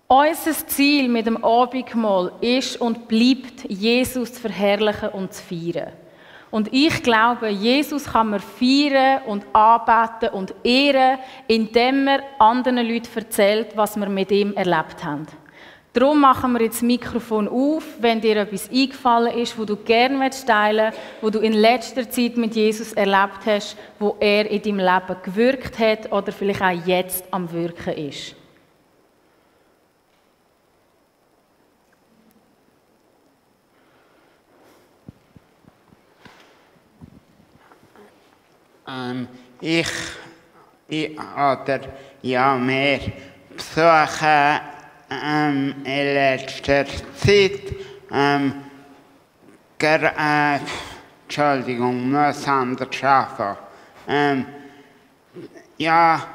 Unser 0.06 0.66
Ziel 0.66 1.08
mit 1.08 1.26
dem 1.26 1.44
Abendmahl 1.44 2.32
ist 2.40 2.80
und 2.80 3.06
bleibt, 3.06 3.64
Jesus 3.68 4.34
zu 4.34 4.40
verherrlichen 4.40 5.10
und 5.10 5.32
zu 5.32 5.42
feiern. 5.42 5.92
Und 6.50 6.72
ich 6.72 7.02
glaube, 7.02 7.48
Jesus 7.48 8.12
kann 8.12 8.30
man 8.30 8.40
feiern 8.40 9.22
und 9.26 9.44
anbeten 9.52 10.30
und 10.30 10.52
ehren, 10.64 11.20
indem 11.46 12.08
er 12.08 12.22
anderen 12.40 12.78
Leuten 12.78 13.08
erzählt, 13.14 13.76
was 13.76 13.96
wir 13.96 14.08
mit 14.08 14.32
ihm 14.32 14.54
erlebt 14.54 15.04
haben. 15.04 15.26
Darum 15.92 16.20
machen 16.20 16.52
wir 16.52 16.62
jetzt 16.62 16.76
das 16.76 16.82
Mikrofon 16.82 17.48
auf, 17.48 17.82
wenn 17.98 18.20
dir 18.20 18.36
etwas 18.36 18.70
eingefallen 18.70 19.36
ist, 19.36 19.58
wo 19.58 19.64
du 19.64 19.74
gerne 19.74 20.30
teilen 20.30 20.92
willst, 20.92 21.00
wo 21.20 21.30
du 21.30 21.40
in 21.40 21.52
letzter 21.52 22.08
Zeit 22.08 22.36
mit 22.36 22.54
Jesus 22.54 22.92
erlebt 22.92 23.44
hast, 23.44 23.76
wo 23.98 24.16
er 24.20 24.48
in 24.48 24.62
deinem 24.62 24.78
Leben 24.78 25.22
gewirkt 25.24 25.80
hat 25.80 26.12
oder 26.12 26.30
vielleicht 26.30 26.62
auch 26.62 26.86
jetzt 26.86 27.24
am 27.32 27.50
Wirken 27.50 27.94
ist. 27.94 28.36
Ähm, 38.86 39.26
ich, 39.60 39.88
ich 40.86 41.18
oder 41.18 41.80
ja 42.22 42.54
mehr 42.54 43.00
besuche 43.56 44.60
ähm, 45.10 45.74
in 45.84 46.14
letzter 46.14 46.86
Zeit 47.16 47.62
ähm, 48.12 48.54
ger, 49.78 50.12
äh, 50.16 50.58
Entschuldigung, 51.24 52.10
muss 52.10 52.46
anders 52.46 53.04
anfangen. 53.04 53.56
Ähm, 54.08 54.46
ja, 55.78 56.26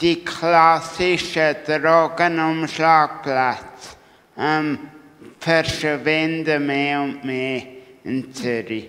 die 0.00 0.24
klassischen 0.24 1.56
Drogenumschlagplätze 1.66 3.96
ähm, 4.36 4.78
verschwinden 5.38 6.66
mehr 6.66 7.00
und 7.00 7.24
mehr 7.24 7.62
in 8.04 8.34
Zürich. 8.34 8.88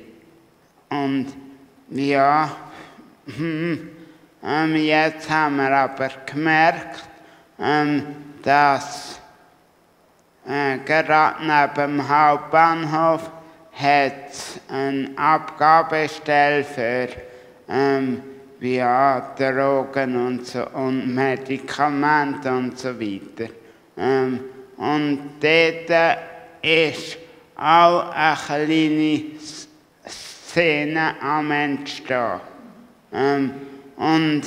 Und 0.90 1.28
ja, 1.90 2.52
hm, 3.38 3.90
ähm, 4.44 4.76
jetzt 4.76 5.30
haben 5.30 5.56
wir 5.58 5.72
aber 5.72 6.10
gemerkt, 6.26 7.04
ähm, 7.60 8.04
dass 8.44 9.20
gerade 10.46 11.36
neben 11.42 11.98
dem 11.98 12.10
Hauptbahnhof 12.10 13.32
hat 13.74 14.14
eine 14.70 15.10
Abgabestelle 15.18 16.64
für 16.64 17.08
ähm, 17.68 18.22
ja, 18.60 19.34
Drogen 19.38 20.16
und, 20.16 20.46
so, 20.46 20.66
und 20.70 21.14
Medikamente 21.14 22.50
und 22.52 22.78
so 22.80 23.00
weiter. 23.00 23.52
Ähm, 23.98 24.40
und 24.78 25.20
dort 25.42 26.18
ist 26.62 27.18
auch 27.56 28.12
eine 28.12 28.38
kleine 28.38 29.24
Szene 30.08 31.16
am 31.22 31.52
Entstehen. 31.52 32.40
Ähm, 33.14 33.54
und 33.98 34.44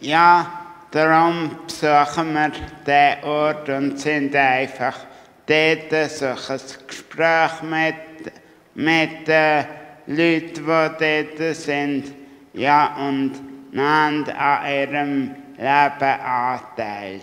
ja, 0.00 0.63
Darum 0.94 1.50
besuchen 1.66 2.34
wir 2.34 2.52
diesen 2.86 3.24
Ort 3.28 3.68
und 3.68 3.98
sind 3.98 4.32
einfach 4.36 4.96
dort, 5.44 6.08
suchen 6.08 6.54
ein 6.54 6.86
Gespräch 6.86 7.62
mit, 7.62 8.32
mit 8.76 9.26
den 9.26 9.66
Leuten, 10.06 10.54
die 10.54 11.36
dort 11.36 11.56
sind, 11.56 12.14
ja, 12.52 12.94
und 12.96 13.32
nehmen 13.72 14.30
an 14.38 14.66
ihrem 14.72 15.34
Leben 15.56 16.20
Anteil. 16.20 17.20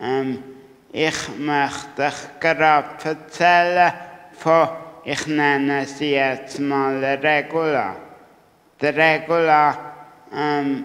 Ähm, 0.00 0.44
ich 0.92 1.28
möchte 1.40 2.02
euch 2.04 2.38
gerade 2.38 2.86
erzählen 3.02 3.92
von, 4.38 4.68
ich 5.02 5.26
nenne 5.26 5.86
sie 5.86 6.12
jetzt 6.12 6.60
mal 6.60 7.02
Regula. 7.02 7.96
Der 8.80 8.94
Regula 8.94 9.76
ähm, 10.32 10.84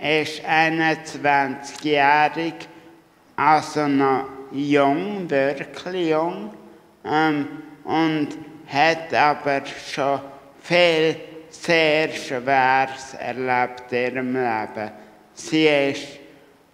ist 0.00 0.42
21-jährig, 0.44 2.54
also 3.36 3.86
noch 3.86 4.24
jung, 4.52 5.28
wirklich 5.28 6.10
jung, 6.10 6.54
ähm, 7.04 7.48
und 7.84 8.28
hat 8.66 9.12
aber 9.12 9.62
schon 9.66 10.20
viel 10.62 11.16
sehr 11.50 12.08
Schweres 12.10 13.14
erlebt 13.18 13.92
in 13.92 14.14
ihrem 14.14 14.32
Leben. 14.34 14.90
Sie 15.34 15.66
ist, 15.66 16.06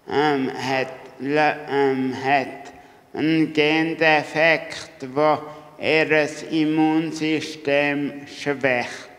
ähm, 0.09 0.51
hat, 0.51 0.93
ähm, 1.21 2.15
hat 2.23 2.73
einen 3.15 3.53
Gendefekt, 3.53 5.03
der 5.03 5.43
ihr 5.79 6.29
Immunsystem 6.51 8.27
schwächt. 8.27 9.11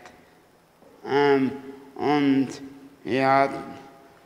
Ähm, 1.06 1.52
und 1.96 2.48
ja, 3.04 3.48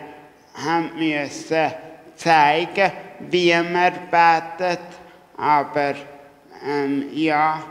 haben 0.65 0.91
müssen 0.97 1.71
zeigen, 2.15 2.91
wie 3.19 3.53
man 3.53 3.93
betet, 4.09 4.79
aber 5.37 5.93
ähm, 6.65 7.09
ja, 7.13 7.61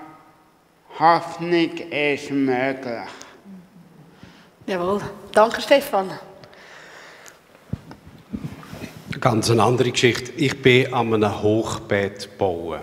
Hoffnung 0.98 1.76
ist 1.90 2.30
möglich. 2.30 3.10
Jawohl. 4.66 5.00
Danke, 5.32 5.60
Stefan. 5.60 6.10
Ganz 9.20 9.50
eine 9.50 9.62
andere 9.62 9.90
Geschichte. 9.92 10.32
Ich 10.36 10.60
bin 10.60 10.92
an 10.92 11.14
einem 11.14 11.42
Hochbeet 11.42 12.36
bauen. 12.36 12.80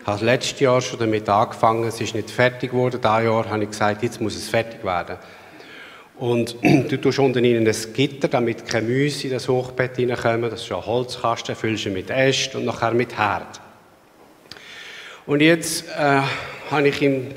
Ich 0.00 0.06
habe 0.06 0.24
letztes 0.24 0.58
Jahr 0.58 0.80
schon 0.80 0.98
damit 0.98 1.28
angefangen, 1.28 1.84
es 1.84 2.00
ist 2.00 2.14
nicht 2.14 2.30
fertig 2.30 2.72
geworden. 2.72 3.00
Dieses 3.00 3.24
Jahr 3.24 3.48
habe 3.48 3.62
ich 3.62 3.70
gesagt, 3.70 4.02
jetzt 4.02 4.20
muss 4.20 4.34
es 4.34 4.48
fertig 4.48 4.82
werden. 4.82 5.16
Und 6.18 6.56
du 6.62 7.00
tust 7.00 7.18
unten 7.20 7.44
in 7.44 7.66
ein 7.66 7.74
Gitter, 7.92 8.26
damit 8.26 8.66
keine 8.66 8.88
Mäuse 8.88 9.28
in 9.28 9.34
das 9.34 9.46
Hochbett 9.46 9.98
reinkommen. 9.98 10.50
Das 10.50 10.62
ist 10.62 10.72
ein 10.72 10.84
Holzkasten, 10.84 11.54
füllst 11.54 11.84
du 11.84 11.90
mit 11.90 12.10
Ästen 12.10 12.60
und 12.60 12.64
nachher 12.66 12.92
mit 12.92 13.16
Herd. 13.16 13.60
Und 15.26 15.42
jetzt 15.42 15.84
äh, 15.96 16.22
habe 16.70 16.88
ich 16.88 17.02
im 17.02 17.28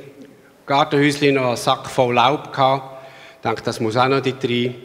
Gartenhäuschen 0.66 1.36
noch 1.36 1.48
einen 1.48 1.58
Sack 1.58 1.88
voll 1.88 2.16
Laub 2.16 2.52
gehabt. 2.52 3.04
Ich 3.36 3.42
dachte, 3.42 3.64
das 3.64 3.80
muss 3.80 3.98
auch 3.98 4.08
noch 4.08 4.22
dort 4.22 4.44
rein. 4.44 4.76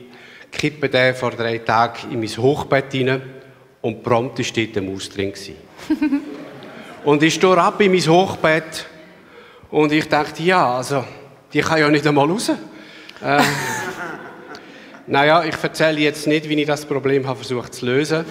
Kippe 0.56 0.88
den 0.88 1.14
vor 1.14 1.30
drei 1.32 1.58
Tagen 1.58 2.12
in 2.12 2.20
mein 2.20 2.28
Hochbett 2.28 2.94
rein 2.94 3.22
und 3.82 4.02
prompt 4.02 4.38
war 4.38 4.46
dort 4.56 4.76
eine 4.76 4.90
Maus 4.90 5.08
drin. 5.10 5.32
und 7.04 7.22
ich 7.22 7.34
stehe 7.34 7.58
ab 7.58 7.80
in 7.80 7.92
mein 7.92 8.06
Hochbett 8.06 8.86
und 9.70 9.92
ich 9.92 10.08
dachte, 10.08 10.42
ja, 10.42 10.76
also, 10.76 11.04
die 11.52 11.60
kann 11.60 11.80
ja 11.80 11.90
nicht 11.90 12.06
einmal 12.06 12.28
raus. 12.28 12.48
Äh, 12.48 13.42
naja, 15.06 15.44
ich 15.44 15.56
erzähle 15.62 16.00
jetzt 16.00 16.26
nicht, 16.26 16.48
wie 16.48 16.60
ich 16.60 16.66
das 16.66 16.86
Problem 16.86 17.26
habe 17.26 17.36
versucht 17.36 17.74
zu 17.74 17.86
lösen. 17.86 18.24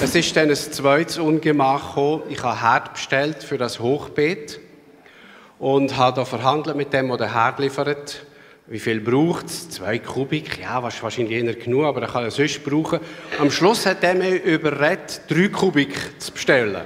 es 0.00 0.14
ist 0.14 0.36
dann 0.36 0.48
ein 0.48 0.56
zweites 0.56 1.18
Ungemach 1.18 1.88
gekommen. 1.88 2.22
Ich 2.28 2.42
habe 2.42 2.60
Herd 2.60 2.94
bestellt 2.94 3.42
für 3.42 3.58
das 3.58 3.80
Hochbeet 3.80 4.60
und 5.58 5.96
habe 5.96 6.16
da 6.16 6.24
verhandelt 6.24 6.76
mit 6.76 6.92
dem, 6.92 7.08
der 7.08 7.16
den 7.16 7.32
Herd 7.32 7.58
liefert. 7.58 8.24
Wie 8.66 8.78
viel 8.78 9.00
braucht 9.00 9.44
es? 9.46 9.68
Zwei 9.68 9.98
Kubik? 9.98 10.58
Ja, 10.58 10.82
wahrscheinlich 10.82 11.30
eher 11.30 11.54
genug, 11.54 11.84
aber 11.84 12.00
er 12.00 12.08
kann 12.08 12.22
ja 12.22 12.30
sonst 12.30 12.64
brauchen. 12.64 12.98
Am 13.38 13.50
Schluss 13.50 13.84
hat 13.84 14.02
er 14.02 14.14
mich 14.14 14.42
überredet, 14.42 15.20
drei 15.28 15.48
Kubik 15.48 16.18
zu 16.18 16.32
bestellen. 16.32 16.80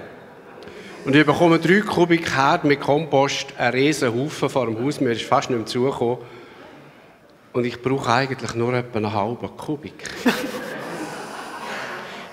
Und 1.04 1.14
ich 1.14 1.24
bekomme 1.24 1.60
drei 1.60 1.80
Kubik 1.82 2.34
Herd 2.34 2.64
mit 2.64 2.80
Kompost, 2.80 3.56
einen 3.56 3.72
riesen 3.74 4.12
Haufen 4.12 4.48
vor 4.48 4.66
dem 4.66 4.84
Haus. 4.84 5.00
Mir 5.00 5.12
ist 5.12 5.22
fast 5.22 5.50
nicht 5.50 5.58
mehr 5.58 5.66
zugekommen. 5.66 6.18
Und 7.52 7.64
ich 7.64 7.80
brauche 7.80 8.12
eigentlich 8.12 8.54
nur 8.56 8.74
etwa 8.74 8.98
einen 8.98 9.12
halben 9.12 9.56
Kubik. 9.56 10.10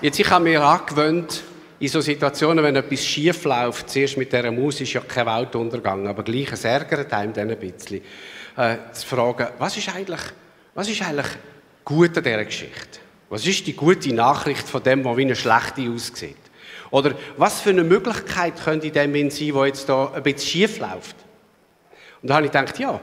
Jetzt, 0.00 0.18
ich 0.18 0.28
habe 0.28 0.42
mir 0.42 0.60
angewöhnt, 0.60 1.44
in 1.78 1.88
so 1.88 2.00
Situationen, 2.00 2.64
wenn 2.64 2.74
etwas 2.74 3.04
schief 3.04 3.44
läuft, 3.44 3.90
zuerst 3.90 4.16
mit 4.16 4.32
dieser 4.32 4.50
Maus 4.50 4.80
ist 4.80 4.92
ja 4.92 5.02
kein 5.02 5.26
Weltuntergang, 5.26 6.08
aber 6.08 6.24
gleich 6.24 6.50
es 6.50 6.64
ärgert 6.64 7.12
einem 7.12 7.32
dann 7.32 7.50
ein 7.50 7.58
bisschen, 7.58 8.00
äh, 8.56 8.76
zu 8.92 9.06
fragen, 9.06 9.48
was 9.58 9.76
ist 9.76 9.94
eigentlich, 9.94 10.20
was 10.74 10.88
ist 10.88 11.02
eigentlich 11.02 11.26
gut 11.84 12.16
an 12.16 12.24
dieser 12.24 12.44
Geschichte? 12.44 13.00
Was 13.28 13.46
ist 13.46 13.66
die 13.66 13.74
gute 13.74 14.14
Nachricht 14.14 14.68
von 14.68 14.82
dem, 14.82 15.04
was 15.04 15.16
wie 15.16 15.22
eine 15.22 15.36
schlechte 15.36 15.90
aussieht? 15.90 16.36
Oder 16.90 17.14
was 17.36 17.60
für 17.60 17.70
eine 17.70 17.84
Möglichkeit 17.84 18.54
könnte 18.62 18.86
in 18.86 18.92
dem 18.92 19.30
sein, 19.30 19.54
wo 19.54 19.64
jetzt 19.64 19.88
da 19.88 20.12
ein 20.14 20.22
bisschen 20.22 20.48
schief 20.48 20.78
läuft? 20.78 21.16
Und 22.22 22.30
da 22.30 22.36
habe 22.36 22.46
ich 22.46 22.52
gedacht, 22.52 22.78
ja, 22.78 23.00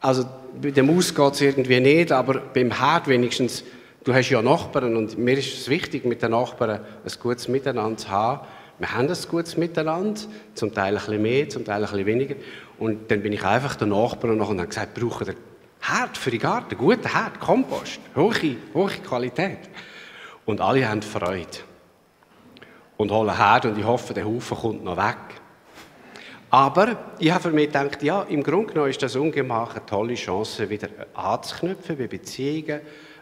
also 0.00 0.24
bei 0.60 0.70
der 0.70 0.84
Maus 0.84 1.14
geht 1.14 1.32
es 1.32 1.40
irgendwie 1.40 1.80
nicht, 1.80 2.12
aber 2.12 2.40
beim 2.40 2.70
Herd 2.70 3.08
wenigstens, 3.08 3.64
du 4.04 4.14
hast 4.14 4.30
ja 4.30 4.42
Nachbarn 4.42 4.96
und 4.96 5.18
mir 5.18 5.36
ist 5.36 5.58
es 5.58 5.68
wichtig, 5.68 6.04
mit 6.04 6.22
den 6.22 6.30
Nachbarn 6.30 6.80
ein 6.80 7.12
gutes 7.20 7.48
Miteinander 7.48 7.96
zu 7.96 8.08
haben. 8.08 8.46
Wir 8.78 8.92
haben 8.92 9.08
ein 9.08 9.16
gutes 9.30 9.56
Miteinander, 9.56 10.20
zum 10.54 10.74
Teil 10.74 10.94
ein 10.94 11.04
bisschen 11.04 11.22
mehr, 11.22 11.48
zum 11.48 11.64
Teil 11.64 11.76
ein 11.76 11.90
bisschen 11.90 12.06
weniger. 12.06 12.34
Und 12.78 13.10
dann 13.10 13.22
bin 13.22 13.32
ich 13.32 13.44
einfach 13.44 13.76
der 13.76 13.86
Nachbar 13.86 14.30
und 14.30 14.40
habe 14.40 14.66
gesagt, 14.66 14.94
brauchen 14.94 15.26
wir 15.26 15.34
Herd 15.80 16.16
für 16.16 16.30
den 16.30 16.40
Garten, 16.40 16.76
guten 16.78 17.06
Herd, 17.06 17.38
Kompost, 17.40 18.00
hohe, 18.16 18.56
hohe 18.72 18.90
Qualität. 18.90 19.58
Und 20.46 20.60
alle 20.60 20.88
haben 20.88 21.02
Freude. 21.02 21.46
Und 22.96 23.10
holen 23.10 23.36
Herd 23.36 23.66
und 23.66 23.78
ich 23.78 23.84
hoffe, 23.84 24.14
der 24.14 24.24
Haufen 24.24 24.56
kommt 24.56 24.84
noch 24.84 24.96
weg. 24.96 25.16
Aber 26.50 26.96
ich 27.18 27.30
habe 27.32 27.50
mich 27.50 27.66
gedacht, 27.66 28.02
ja, 28.02 28.22
im 28.22 28.42
Grunde 28.42 28.72
genommen 28.72 28.90
ist 28.90 29.02
das 29.02 29.16
Ungemach 29.16 29.74
eine 29.74 29.84
tolle 29.84 30.14
Chance, 30.14 30.70
wieder 30.70 30.88
anzuknüpfen 31.12 31.98
bei 31.98 32.06
Beziehungen, 32.06 32.80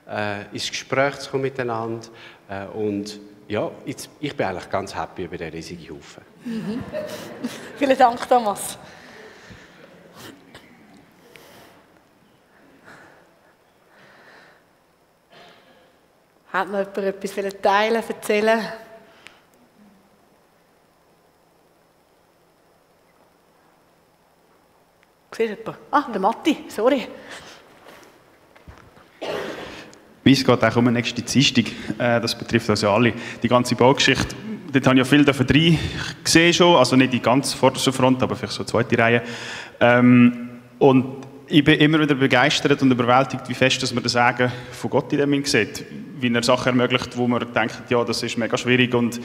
äh, 0.08 0.42
ins 0.52 0.68
Gespräch 0.68 1.18
zu 1.18 1.30
kommen 1.30 1.44
miteinander. 1.44 2.06
Äh, 2.48 2.66
und 2.66 3.18
ja, 3.48 3.70
jetzt, 3.86 4.10
ich 4.20 4.36
bin 4.36 4.46
eigentlich 4.46 4.68
ganz 4.68 4.94
happy 4.94 5.24
über 5.24 5.36
diesen 5.36 5.52
riesigen 5.52 5.94
Haufen. 5.94 6.22
Mhm. 6.44 6.82
Vielen 7.78 7.98
Dank, 7.98 8.28
Thomas. 8.28 8.78
Hat 16.52 16.70
noch 16.70 16.80
jemand 16.80 16.98
etwas 16.98 17.62
teilen, 17.62 18.02
erzählen? 18.06 18.60
Siehst 25.34 25.38
du 25.38 25.42
jemanden? 25.44 25.74
Ah, 25.90 26.04
der 26.12 26.20
Matti, 26.20 26.64
sorry. 26.68 27.08
Wie 30.24 30.32
es 30.32 30.44
geht 30.44 30.62
auch 30.62 30.76
um 30.76 30.84
den 30.84 30.94
nächsten 30.94 31.24
Dienstag, 31.24 31.64
äh, 31.98 32.20
das 32.20 32.36
betrifft 32.36 32.68
ja 32.82 32.94
alle. 32.94 33.14
Die 33.42 33.48
ganze 33.48 33.74
Baugeschichte, 33.74 34.36
dort 34.70 34.86
habe 34.86 34.96
ich 34.96 34.98
ja 34.98 35.04
viel 35.04 35.24
drin 35.24 35.78
gesehen 36.22 36.52
schon, 36.52 36.76
also 36.76 36.96
nicht 36.96 37.14
die 37.14 37.20
ganz 37.20 37.54
vorderste 37.54 37.92
Front, 37.92 38.22
aber 38.22 38.36
vielleicht 38.36 38.52
so 38.52 38.64
zweite 38.64 38.98
Reihe. 38.98 39.22
Ähm, 39.80 40.60
und 40.78 41.26
ich 41.48 41.64
bin 41.64 41.80
immer 41.80 41.98
wieder 41.98 42.14
begeistert 42.14 42.82
und 42.82 42.90
überwältigt, 42.90 43.48
wie 43.48 43.54
fest 43.54 43.82
dass 43.82 43.92
man 43.94 44.02
das 44.02 44.12
Sagen 44.12 44.52
von 44.70 44.90
Gott 44.90 45.12
in 45.14 45.18
dem 45.18 45.44
sieht. 45.44 45.84
Wie 46.22 46.32
er 46.32 46.42
Sachen 46.42 46.68
ermöglicht, 46.68 47.16
wo 47.16 47.26
man 47.26 47.52
denkt, 47.52 47.90
ja, 47.90 48.04
das 48.04 48.22
ist 48.22 48.38
mega 48.38 48.56
schwierig 48.56 48.94
und 48.94 49.20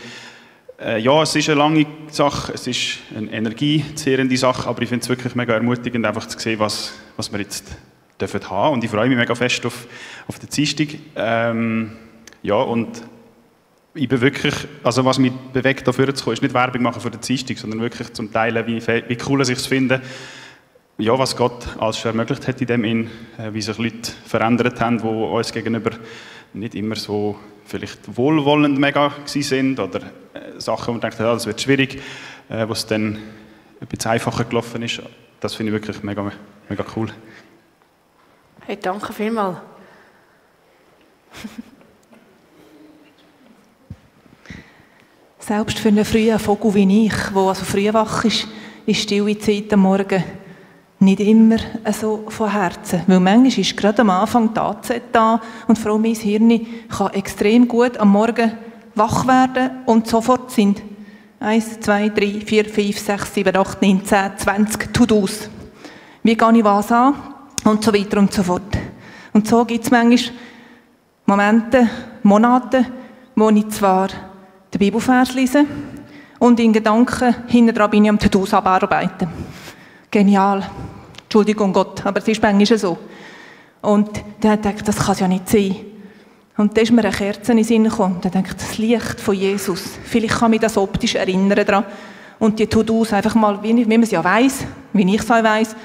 äh, 0.80 1.00
ja, 1.00 1.22
es 1.22 1.36
ist 1.36 1.50
eine 1.50 1.60
lange 1.60 1.86
Sache, 2.10 2.54
es 2.54 2.68
ist 2.68 3.00
eine 3.16 3.32
energiezehrende 3.32 4.38
Sache, 4.38 4.68
aber 4.68 4.82
ich 4.82 4.90
finde 4.90 5.04
es 5.04 5.10
wirklich 5.10 5.36
mega 5.36 5.54
ermutigend, 5.54 6.06
einfach 6.06 6.28
zu 6.28 6.38
sehen, 6.38 6.60
was, 6.60 6.94
was 7.16 7.32
wir 7.32 7.40
jetzt 7.40 7.76
dürfen 8.20 8.50
haben. 8.50 8.74
Und 8.74 8.84
ich 8.84 8.90
freue 8.90 9.10
mich 9.10 9.18
mega 9.18 9.34
fest 9.36 9.66
auf, 9.66 9.88
auf 10.28 10.40
den 10.40 10.50
Dienstag. 10.50 10.88
Ähm, 11.16 11.94
ja, 12.44 12.56
und 12.56 13.02
ich 13.96 14.08
bin 14.08 14.22
wirklich, 14.22 14.54
also 14.84 15.04
was 15.06 15.18
mich 15.18 15.34
bewegt, 15.54 15.88
dafür 15.88 16.14
zu 16.14 16.24
kommen, 16.24 16.34
ist 16.34 16.44
nicht 16.44 16.54
Werbung 16.54 16.84
machen 16.84 17.02
für 17.02 17.10
den 17.10 17.22
Dienstag, 17.22 17.58
sondern 17.58 17.82
wirklich 17.82 18.14
zum 18.14 18.32
Teilen, 18.32 18.66
wie, 18.68 18.86
wie 18.86 19.18
cool 19.28 19.42
es 19.42 19.48
sich 19.48 19.60
finde, 19.60 20.02
ja, 21.00 21.18
was 21.18 21.36
Gott 21.36 21.68
alles 21.80 22.00
schon 22.00 22.10
ermöglicht 22.10 22.48
hat 22.48 22.60
in 22.60 22.68
dem 22.68 22.84
in, 22.84 23.08
äh, 23.38 23.54
wie 23.54 23.62
sich 23.62 23.78
Leute 23.78 24.12
verändert 24.26 24.82
haben, 24.82 25.00
die 25.00 25.08
uns 25.08 25.52
gegenüber 25.52 25.92
nicht 26.54 26.76
immer 26.76 26.96
so 26.96 27.38
vielleicht 27.66 28.18
wohlwollend 28.18 28.80
mega 28.80 29.14
sind 29.26 29.80
oder 29.80 30.02
äh, 30.34 30.60
Sachen, 30.60 30.88
wo 30.88 30.92
man 30.94 31.02
denkt, 31.02 31.20
ja, 31.20 31.34
das 31.34 31.46
wird 31.46 31.62
schwierig, 31.62 32.02
äh, 32.50 32.68
was 32.68 32.86
dann 32.86 33.18
ein 33.80 33.88
bisschen 33.88 34.12
einfacher 34.12 34.46
gelaufen 34.46 34.82
ist. 34.82 35.02
Das 35.40 35.54
finde 35.54 35.72
ich 35.72 35.82
wirklich 35.82 36.04
mega, 36.04 36.32
mega 36.70 36.86
cool. 36.96 37.10
Hey, 38.66 38.78
danke 38.82 39.14
vielmals. 39.14 39.58
Selbst 45.40 45.80
für 45.80 45.90
einen 45.90 46.04
frühen 46.04 46.40
Vogel 46.40 46.74
wie 46.74 47.06
ich, 47.06 47.14
der 47.14 47.42
also 47.42 47.64
früh 47.64 47.94
wach 47.94 48.26
ist, 48.26 48.48
ist 48.86 49.04
stille 49.04 49.38
Zeit 49.38 49.72
am 49.72 49.82
Morgen 49.82 50.24
nicht 51.00 51.20
immer 51.20 51.58
so 51.92 52.24
von 52.30 52.52
Herzen. 52.52 53.02
Weil 53.08 53.20
manchmal 53.20 53.60
ist 53.60 53.78
gerade 53.78 54.02
am 54.02 54.10
Anfang 54.10 54.54
die 54.54 54.60
AZ 54.60 54.92
da 55.12 55.40
und 55.68 55.78
Frau 55.78 55.98
mein 55.98 56.16
Hirn 56.16 56.66
kann 56.90 57.14
extrem 57.14 57.68
gut 57.68 57.98
am 57.98 58.12
Morgen 58.12 58.52
wach 58.96 59.28
werden 59.28 59.70
und 59.86 60.08
sofort 60.08 60.52
sind 60.52 60.82
1, 61.40 61.82
2, 61.82 62.10
3, 62.10 62.42
4, 62.44 62.66
5, 62.66 63.00
6, 63.00 63.34
7, 63.34 63.56
8, 63.56 63.82
9, 63.82 64.06
10, 64.06 64.38
20 64.38 64.94
To-Dos. 64.94 65.50
Wie 66.24 66.36
gehe 66.36 66.58
ich 66.58 66.64
was 66.64 66.92
an? 66.92 67.14
Und 67.64 67.84
so 67.84 67.94
weiter 67.94 68.18
und 68.18 68.34
so 68.34 68.42
fort. 68.42 68.76
Und 69.34 69.48
so 69.48 69.64
gibt 69.66 69.84
es 69.84 69.92
manchmal 69.92 70.34
Momente, 71.28 71.90
Monate, 72.24 72.86
wo 73.36 73.50
ich 73.50 73.70
zwar 73.70 74.08
den 74.74 74.80
Bibelvers 74.80 75.36
lese 75.36 75.66
und 76.40 76.60
in 76.60 76.74
Gedanken 76.74 77.36
hinten 77.48 77.76
dran 77.76 77.90
bin 77.92 78.06
ich 78.06 78.10
am 78.10 78.20
To-Dos 78.20 78.54
abarbeiten. 78.54 79.28
Genial. 80.10 80.64
Entschuldigung 81.24 81.74
Gott, 81.74 82.06
aber 82.06 82.20
es 82.20 82.28
ist 82.28 82.42
manchmal 82.42 82.80
so. 82.80 82.98
Und 83.82 84.10
dann 84.40 84.62
dachte 84.62 84.78
ich, 84.78 84.84
das 84.84 84.98
kann 84.98 85.18
ja 85.18 85.28
nicht 85.28 85.50
sein. 85.50 85.76
Und 86.58 86.76
dann 86.76 86.84
ist 86.84 86.92
mir 86.92 87.04
eine 87.04 87.12
Kerze 87.12 87.52
in 87.52 87.58
den 87.58 87.66
Sinn 87.66 87.84
gekommen. 87.84 88.20
Dann 88.22 88.32
denke 88.32 88.50
ich, 88.50 88.56
das 88.56 88.78
Licht 88.78 89.20
von 89.20 89.36
Jesus. 89.36 89.84
Vielleicht 90.04 90.40
kann 90.40 90.52
mich 90.52 90.62
das 90.62 90.78
optisch 90.78 91.16
erinnern 91.16 91.66
daran. 91.66 91.86
Und 92.40 92.58
die 92.58 92.68
To-Dos 92.68 93.14
einfach 93.14 93.36
mal, 93.36 93.62
wie, 93.62 93.74
man 93.74 94.04
es 94.04 94.12
ja 94.12 94.24
weiss, 94.24 94.66
wie 94.94 95.14
ich 95.14 95.22
es 95.22 95.30
auch 95.30 95.44
weiss, 95.44 95.76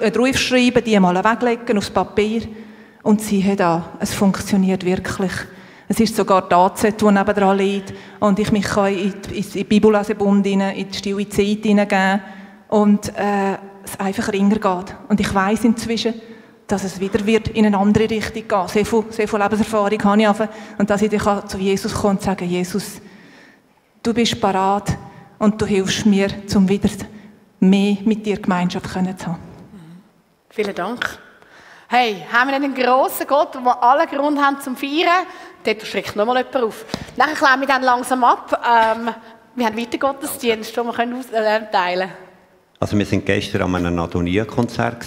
äh, 0.00 0.10
draufschreiben, 0.10 0.82
die 0.82 0.98
mal 0.98 1.22
weglegen 1.22 1.78
aufs 1.78 1.90
Papier. 1.90 2.42
Und 3.02 3.20
siehe 3.20 3.54
da, 3.54 3.90
es 4.00 4.14
funktioniert 4.14 4.84
wirklich. 4.84 5.32
Es 5.88 6.00
ist 6.00 6.16
sogar 6.16 6.48
die 6.48 6.54
AZ, 6.54 6.82
die 6.82 7.04
nebenan 7.04 7.58
liegt. 7.58 7.92
Und 8.18 8.38
ich 8.38 8.50
mich 8.50 8.64
kann 8.64 8.94
in, 8.94 9.14
die, 9.28 9.38
in 9.38 9.50
den 9.52 9.66
Bibellesebund, 9.66 10.46
in 10.46 10.60
die 10.60 10.86
stille 10.96 11.28
Zeit 11.28 11.64
hineingeben 11.64 12.20
und 12.72 13.14
äh, 13.18 13.58
es 13.84 14.00
einfach 14.00 14.32
ringer 14.32 14.54
geht. 14.54 14.96
Und 15.08 15.20
ich 15.20 15.34
weiß 15.34 15.64
inzwischen, 15.64 16.14
dass 16.66 16.84
es 16.84 16.98
wieder 16.98 17.26
wird 17.26 17.48
in 17.48 17.66
eine 17.66 17.76
andere 17.76 18.08
Richtung 18.08 18.48
gehen. 18.48 18.68
Sehr 18.68 18.86
viel, 18.86 19.04
sehr 19.10 19.28
viel 19.28 19.38
Lebenserfahrung 19.38 20.04
habe 20.04 20.22
ich 20.22 20.26
einfach. 20.26 20.48
Und 20.78 20.88
dass 20.88 21.02
ich 21.02 21.10
dann 21.10 21.46
zu 21.46 21.58
Jesus 21.58 21.92
kommen 21.92 22.16
und 22.16 22.22
sagen, 22.22 22.48
Jesus, 22.48 23.02
du 24.02 24.14
bist 24.14 24.40
parat 24.40 24.96
und 25.38 25.60
du 25.60 25.66
hilfst 25.66 26.06
mir, 26.06 26.28
um 26.54 26.66
wieder 26.66 26.88
mehr 27.60 27.98
mit 28.06 28.24
dir 28.24 28.40
Gemeinschaft 28.40 28.88
zu 28.88 28.94
haben. 28.96 29.38
Vielen 30.48 30.74
Dank. 30.74 31.18
Hey, 31.88 32.24
haben 32.32 32.48
wir 32.48 32.56
einen 32.56 32.74
grossen 32.74 33.26
Gott, 33.26 33.54
wo 33.54 33.60
wir 33.60 33.82
alle 33.82 34.06
Grund 34.06 34.40
haben 34.40 34.62
zum 34.62 34.76
Feiern? 34.76 35.26
Dort 35.62 35.82
schreckt 35.82 36.16
noch 36.16 36.24
mal 36.24 36.38
jemand 36.38 36.56
auf. 36.56 36.86
Nachher 37.16 37.34
klären 37.34 37.60
wir 37.60 37.68
dann 37.68 37.82
langsam 37.82 38.24
ab. 38.24 38.50
Ähm, 38.66 39.10
wir 39.56 39.66
haben 39.66 39.76
weiter 39.76 39.98
Gottesdienst, 39.98 40.74
den 40.74 40.86
wir 40.86 40.94
können 40.94 41.22
äh, 41.34 41.70
teilen 41.70 42.08
können. 42.08 42.21
Also 42.82 42.98
wir 42.98 43.06
sind 43.06 43.24
gestern 43.24 43.62
an 43.62 43.86
einem 43.86 44.00
Adonia-Konzert 44.00 45.06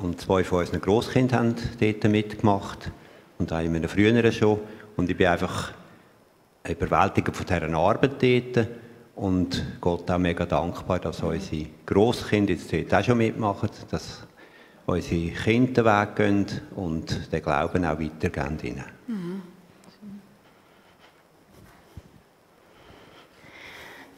und 0.00 0.20
zwei 0.20 0.44
von 0.44 0.60
unseren 0.60 0.80
Grosskindern 0.80 1.56
haben 1.56 1.56
dort 1.80 2.04
mitgemacht 2.04 2.92
und 3.40 3.50
einem 3.50 3.82
früheren 3.88 4.30
schon. 4.30 4.60
Und 4.96 5.10
ich 5.10 5.16
bin 5.16 5.26
einfach 5.26 5.72
überwältigt 6.64 7.34
von 7.34 7.46
dieser 7.46 7.76
Arbeit 7.76 8.22
dort 8.22 8.68
und 9.16 9.60
Gott 9.80 10.08
auch 10.08 10.18
mega 10.18 10.46
dankbar, 10.46 11.00
dass 11.00 11.20
unsere 11.24 11.66
Grosskinder 11.84 12.52
jetzt 12.52 12.72
dort 12.72 12.94
auch 12.94 13.04
schon 13.04 13.18
mitmachen, 13.18 13.68
dass 13.90 14.24
unsere 14.86 15.32
Kinder 15.32 15.82
den 15.82 15.84
Weg 15.84 16.14
gehen 16.14 16.46
und 16.76 17.32
den 17.32 17.42
Glauben 17.42 17.84
auch 17.84 17.98
weitergeben. 17.98 18.58
Mhm. 18.62 19.01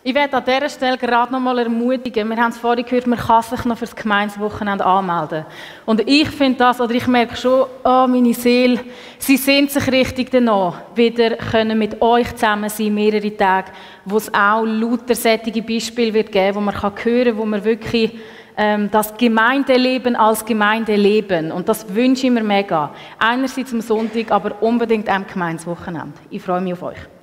Ich 0.06 0.14
werde 0.14 0.36
an 0.36 0.44
dieser 0.44 0.68
Stelle 0.68 0.98
gerade 0.98 1.32
noch 1.32 1.40
mal 1.40 1.58
ermutigen. 1.60 2.28
Wir 2.28 2.36
haben 2.36 2.50
es 2.50 2.58
vorhin 2.58 2.84
gehört, 2.84 3.06
man 3.06 3.18
kann 3.18 3.42
sich 3.42 3.64
noch 3.64 3.78
für 3.78 3.86
das 3.86 3.96
Gemeinswochenende 3.96 4.84
anmelden. 4.84 5.46
Und 5.86 6.06
ich 6.06 6.28
finde 6.28 6.58
das, 6.58 6.78
oder 6.78 6.92
ich 6.92 7.06
merke 7.06 7.34
schon, 7.34 7.64
oh, 7.82 8.06
meine 8.06 8.34
Seele, 8.34 8.80
sie 9.16 9.38
sehnt 9.38 9.70
sich 9.70 9.90
richtig 9.90 10.30
danach, 10.30 10.82
wieder 10.94 11.36
können 11.36 11.78
mit 11.78 12.02
euch 12.02 12.30
zusammen 12.34 12.68
sein, 12.68 12.92
mehrere 12.92 13.34
Tage, 13.34 13.72
wo 14.04 14.18
es 14.18 14.28
auch 14.34 14.66
lauter 14.66 15.14
sättige 15.14 15.62
Beispiele 15.62 16.12
wird 16.12 16.30
geben, 16.30 16.56
wo 16.56 16.60
man 16.60 16.74
kann 16.74 16.92
hören, 17.02 17.38
wo 17.38 17.46
man 17.46 17.64
wirklich 17.64 18.12
ähm, 18.58 18.90
das 18.90 19.16
Gemeindeleben 19.16 20.16
als 20.16 20.44
Gemeindeleben. 20.44 21.50
Und 21.50 21.66
das 21.66 21.94
wünsche 21.94 22.26
ich 22.26 22.32
mir 22.32 22.44
mega. 22.44 22.92
Einerseits 23.18 23.72
am 23.72 23.80
Sonntag, 23.80 24.30
aber 24.30 24.60
unbedingt 24.60 25.08
am 25.08 25.26
Gemeinswochenende. 25.26 26.12
Ich 26.28 26.42
freue 26.42 26.60
mich 26.60 26.74
auf 26.74 26.82
euch. 26.82 27.13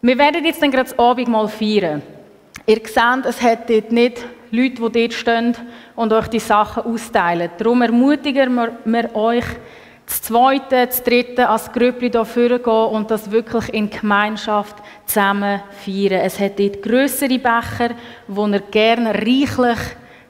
Wir 0.00 0.16
werden 0.16 0.44
jetzt 0.44 0.62
dann 0.62 0.70
gerade 0.70 0.88
das 0.88 0.98
Abend 0.98 1.26
mal 1.26 1.48
feiern. 1.48 2.02
Ihr 2.66 2.80
seht, 2.84 3.26
es 3.26 3.42
hat 3.42 3.68
dort 3.68 3.90
nicht 3.90 4.24
Leute, 4.52 4.88
die 4.88 5.00
dort 5.00 5.12
stehen 5.12 5.56
und 5.96 6.12
euch 6.12 6.28
die 6.28 6.38
Sachen 6.38 6.84
austeilen. 6.84 7.50
Darum 7.58 7.82
ermutigen 7.82 8.54
wir, 8.84 9.16
euch, 9.16 9.44
das 10.06 10.22
Zweite, 10.22 10.86
das 10.86 11.02
Dritte 11.02 11.48
als 11.48 11.72
Grüppli 11.72 12.10
hier 12.10 12.24
vorgehen 12.24 12.94
und 12.94 13.10
das 13.10 13.30
wirklich 13.32 13.74
in 13.74 13.90
Gemeinschaft 13.90 14.76
zusammen 15.04 15.62
feiern. 15.84 16.20
Es 16.22 16.38
hat 16.38 16.60
dort 16.60 16.80
grössere 16.80 17.38
Becher, 17.38 17.90
wo 18.28 18.46
ihr 18.46 18.60
gerne 18.60 19.14
reichlich 19.14 19.78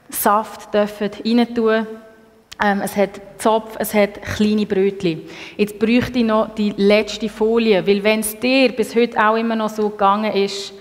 Saft 0.09 0.73
rein 0.73 1.53
tun 1.53 1.87
ähm, 2.61 2.81
es 2.83 2.95
hat 2.97 3.21
Zopf, 3.37 3.75
es 3.79 3.93
hat 3.93 4.21
kleine 4.21 4.65
Brötchen. 4.65 5.21
Jetzt 5.55 5.79
bräuchte 5.79 6.19
ich 6.19 6.25
noch 6.25 6.53
die 6.55 6.71
letzte 6.75 7.29
Folie, 7.29 7.85
weil 7.87 8.03
wenn 8.03 8.19
es 8.19 8.37
dir 8.39 8.73
bis 8.73 8.95
heute 8.95 9.17
auch 9.17 9.35
immer 9.35 9.55
noch 9.55 9.69
so 9.69 9.89
gegangen 9.89 10.33
ist, 10.33 10.73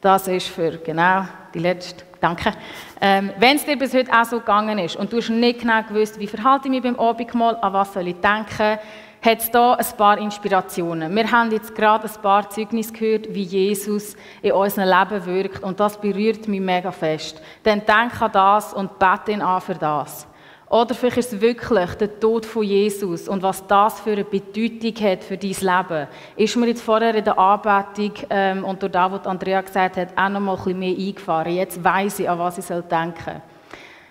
das 0.00 0.28
ist 0.28 0.48
für 0.48 0.78
genau 0.78 1.24
die 1.52 1.58
letzte, 1.58 2.04
danke. 2.20 2.52
Ähm, 3.00 3.32
wenn 3.38 3.56
es 3.56 3.64
dir 3.64 3.76
bis 3.76 3.94
heute 3.94 4.12
auch 4.12 4.24
so 4.24 4.38
gegangen 4.38 4.78
ist 4.78 4.96
und 4.96 5.12
du 5.12 5.18
hast 5.18 5.28
nicht 5.28 5.60
genau 5.60 5.82
gewusst, 5.82 6.18
wie 6.18 6.26
verhalte 6.26 6.68
ich 6.68 6.70
mich 6.70 6.82
beim 6.82 6.98
Abendmahl, 6.98 7.56
an 7.60 7.72
was 7.72 7.92
soll 7.92 8.08
ich 8.08 8.16
denken, 8.16 8.78
hat 9.20 9.38
es 9.38 9.50
hier 9.50 9.78
ein 9.78 9.96
paar 9.96 10.18
Inspirationen. 10.18 11.14
Wir 11.14 11.30
haben 11.30 11.50
jetzt 11.50 11.74
gerade 11.74 12.08
ein 12.08 12.22
paar 12.22 12.48
Zeugnisse 12.48 12.92
gehört, 12.92 13.34
wie 13.34 13.42
Jesus 13.42 14.16
in 14.40 14.52
unserem 14.52 14.88
Leben 14.88 15.26
wirkt 15.26 15.62
und 15.62 15.80
das 15.80 16.00
berührt 16.00 16.46
mich 16.48 16.60
mega 16.60 16.92
fest. 16.92 17.42
Dann 17.64 17.82
denk 17.84 18.22
an 18.22 18.32
das 18.32 18.72
und 18.72 18.98
bete 18.98 19.32
ihn 19.32 19.42
an 19.42 19.60
für 19.60 19.74
das. 19.74 20.28
Oder 20.70 20.94
vielleicht 20.94 21.16
ist 21.16 21.32
es 21.32 21.40
wirklich 21.40 21.94
der 21.94 22.20
Tod 22.20 22.44
von 22.44 22.62
Jesus 22.62 23.26
und 23.26 23.42
was 23.42 23.66
das 23.66 24.00
für 24.00 24.12
eine 24.12 24.24
Bedeutung 24.24 24.94
hat 25.02 25.24
für 25.24 25.38
dein 25.38 25.50
Leben. 25.50 26.08
Ist 26.36 26.56
mir 26.56 26.66
jetzt 26.66 26.82
vorher 26.82 27.14
in 27.14 27.24
der 27.24 27.38
Anbetung 27.38 28.12
ähm, 28.28 28.64
und 28.64 28.82
durch 28.82 28.92
das, 28.92 29.12
was 29.12 29.26
Andrea 29.26 29.62
gesagt 29.62 29.96
hat, 29.96 30.08
auch 30.14 30.28
noch 30.28 30.40
mal 30.40 30.52
ein 30.52 30.56
bisschen 30.58 30.78
mehr 30.78 30.96
eingefahren. 30.96 31.54
Jetzt 31.54 31.82
weiß 31.82 32.18
ich, 32.18 32.28
an 32.28 32.38
was 32.38 32.58
ich 32.58 32.66
denken 32.66 33.14
soll. 33.24 33.42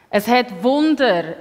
Es 0.10 0.28
hat 0.28 0.64
Wunder, 0.64 1.36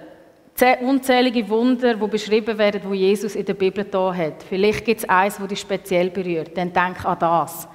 unzählige 0.82 1.48
Wunder, 1.48 1.94
die 1.94 2.06
beschrieben 2.08 2.58
werden, 2.58 2.82
wo 2.84 2.92
Jesus 2.92 3.36
in 3.36 3.46
der 3.46 3.54
Bibel 3.54 3.84
da 3.84 4.14
hat. 4.14 4.42
Vielleicht 4.46 4.84
gibt 4.84 5.00
es 5.00 5.08
eins, 5.08 5.38
das 5.38 5.48
dich 5.48 5.60
speziell 5.60 6.10
berührt. 6.10 6.56
Dann 6.56 6.72
denk 6.72 7.04
an 7.06 7.18
das. 7.18 7.68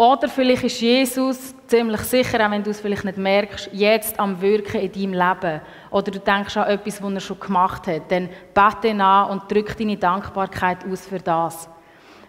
Oder 0.00 0.30
vielleicht 0.30 0.64
ist 0.64 0.80
Jesus 0.80 1.54
ziemlich 1.66 2.00
sicher, 2.00 2.46
auch 2.46 2.50
wenn 2.50 2.62
du 2.62 2.70
es 2.70 2.80
vielleicht 2.80 3.04
nicht 3.04 3.18
merkst, 3.18 3.68
jetzt 3.70 4.18
am 4.18 4.40
Wirken 4.40 4.80
in 4.80 4.90
deinem 4.90 5.12
Leben. 5.12 5.60
Oder 5.90 6.10
du 6.10 6.18
denkst 6.18 6.56
an 6.56 6.68
etwas, 6.68 7.02
was 7.02 7.12
er 7.12 7.20
schon 7.20 7.38
gemacht 7.38 7.86
hat. 7.86 8.10
Dann 8.10 8.30
bete 8.54 8.88
ihn 8.88 9.02
an 9.02 9.28
und 9.28 9.52
drück 9.52 9.76
deine 9.76 9.98
Dankbarkeit 9.98 10.90
aus 10.90 11.06
für 11.06 11.18
das. 11.18 11.68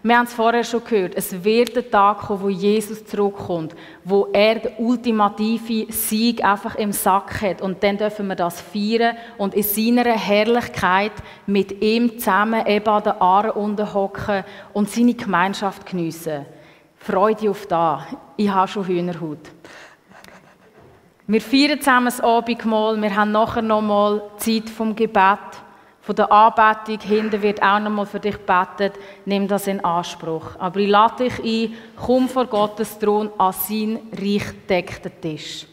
Wir 0.02 0.18
haben 0.18 0.26
es 0.26 0.34
vorher 0.34 0.64
schon 0.64 0.84
gehört, 0.84 1.14
es 1.14 1.44
wird 1.44 1.74
der 1.74 1.90
Tag 1.90 2.18
kommen, 2.18 2.42
wo 2.42 2.50
Jesus 2.50 3.06
zurückkommt, 3.06 3.74
wo 4.04 4.28
er 4.34 4.56
den 4.56 4.72
ultimativen 4.76 5.90
Sieg 5.90 6.44
einfach 6.44 6.74
im 6.74 6.92
Sack 6.92 7.40
hat. 7.40 7.62
Und 7.62 7.82
dann 7.82 7.96
dürfen 7.96 8.26
wir 8.26 8.36
das 8.36 8.60
feiern 8.60 9.16
und 9.38 9.54
in 9.54 9.62
seiner 9.62 10.04
Herrlichkeit 10.10 11.12
mit 11.46 11.82
ihm 11.82 12.18
zusammen 12.18 12.66
eben 12.66 12.86
an 12.86 13.02
den 13.02 13.12
Aare 13.12 13.54
unterhocken 13.54 14.44
und 14.74 14.90
seine 14.90 15.14
Gemeinschaft 15.14 15.86
geniessen. 15.86 16.44
Freude 17.02 17.50
auf 17.50 17.66
da. 17.66 18.06
Ich 18.36 18.48
habe 18.48 18.68
schon 18.68 18.86
Hühnerhaut. 18.86 19.50
Wir 21.26 21.40
feiern 21.40 21.80
zusammen 21.80 22.06
das 22.06 22.20
Abendmahl. 22.20 23.00
Wir 23.00 23.16
haben 23.16 23.32
nachher 23.32 23.62
nochmal 23.62 24.22
Zeit 24.36 24.70
vom 24.70 24.94
Gebet, 24.94 25.38
von 26.00 26.14
der 26.14 26.30
Anbetung. 26.30 27.00
Hinten 27.00 27.42
wird 27.42 27.60
auch 27.60 27.80
nochmal 27.80 28.06
für 28.06 28.20
dich 28.20 28.36
gebetet. 28.36 28.94
Nimm 29.24 29.48
das 29.48 29.66
in 29.66 29.84
Anspruch. 29.84 30.56
Aber 30.58 30.78
ich 30.78 30.88
lade 30.88 31.24
dich 31.24 31.38
ein, 31.42 31.76
komm 31.96 32.28
vor 32.28 32.46
Gottes 32.46 32.98
Thron 32.98 33.30
an 33.36 33.52
seinen 33.52 34.08
reich 34.12 34.44
deckten 34.68 35.20
Tisch. 35.20 35.66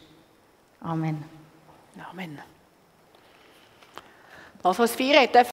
Amen. 0.82 1.24
Amen. 2.12 2.40
Das, 4.64 4.80
was 4.80 4.96
feiern, 4.96 5.30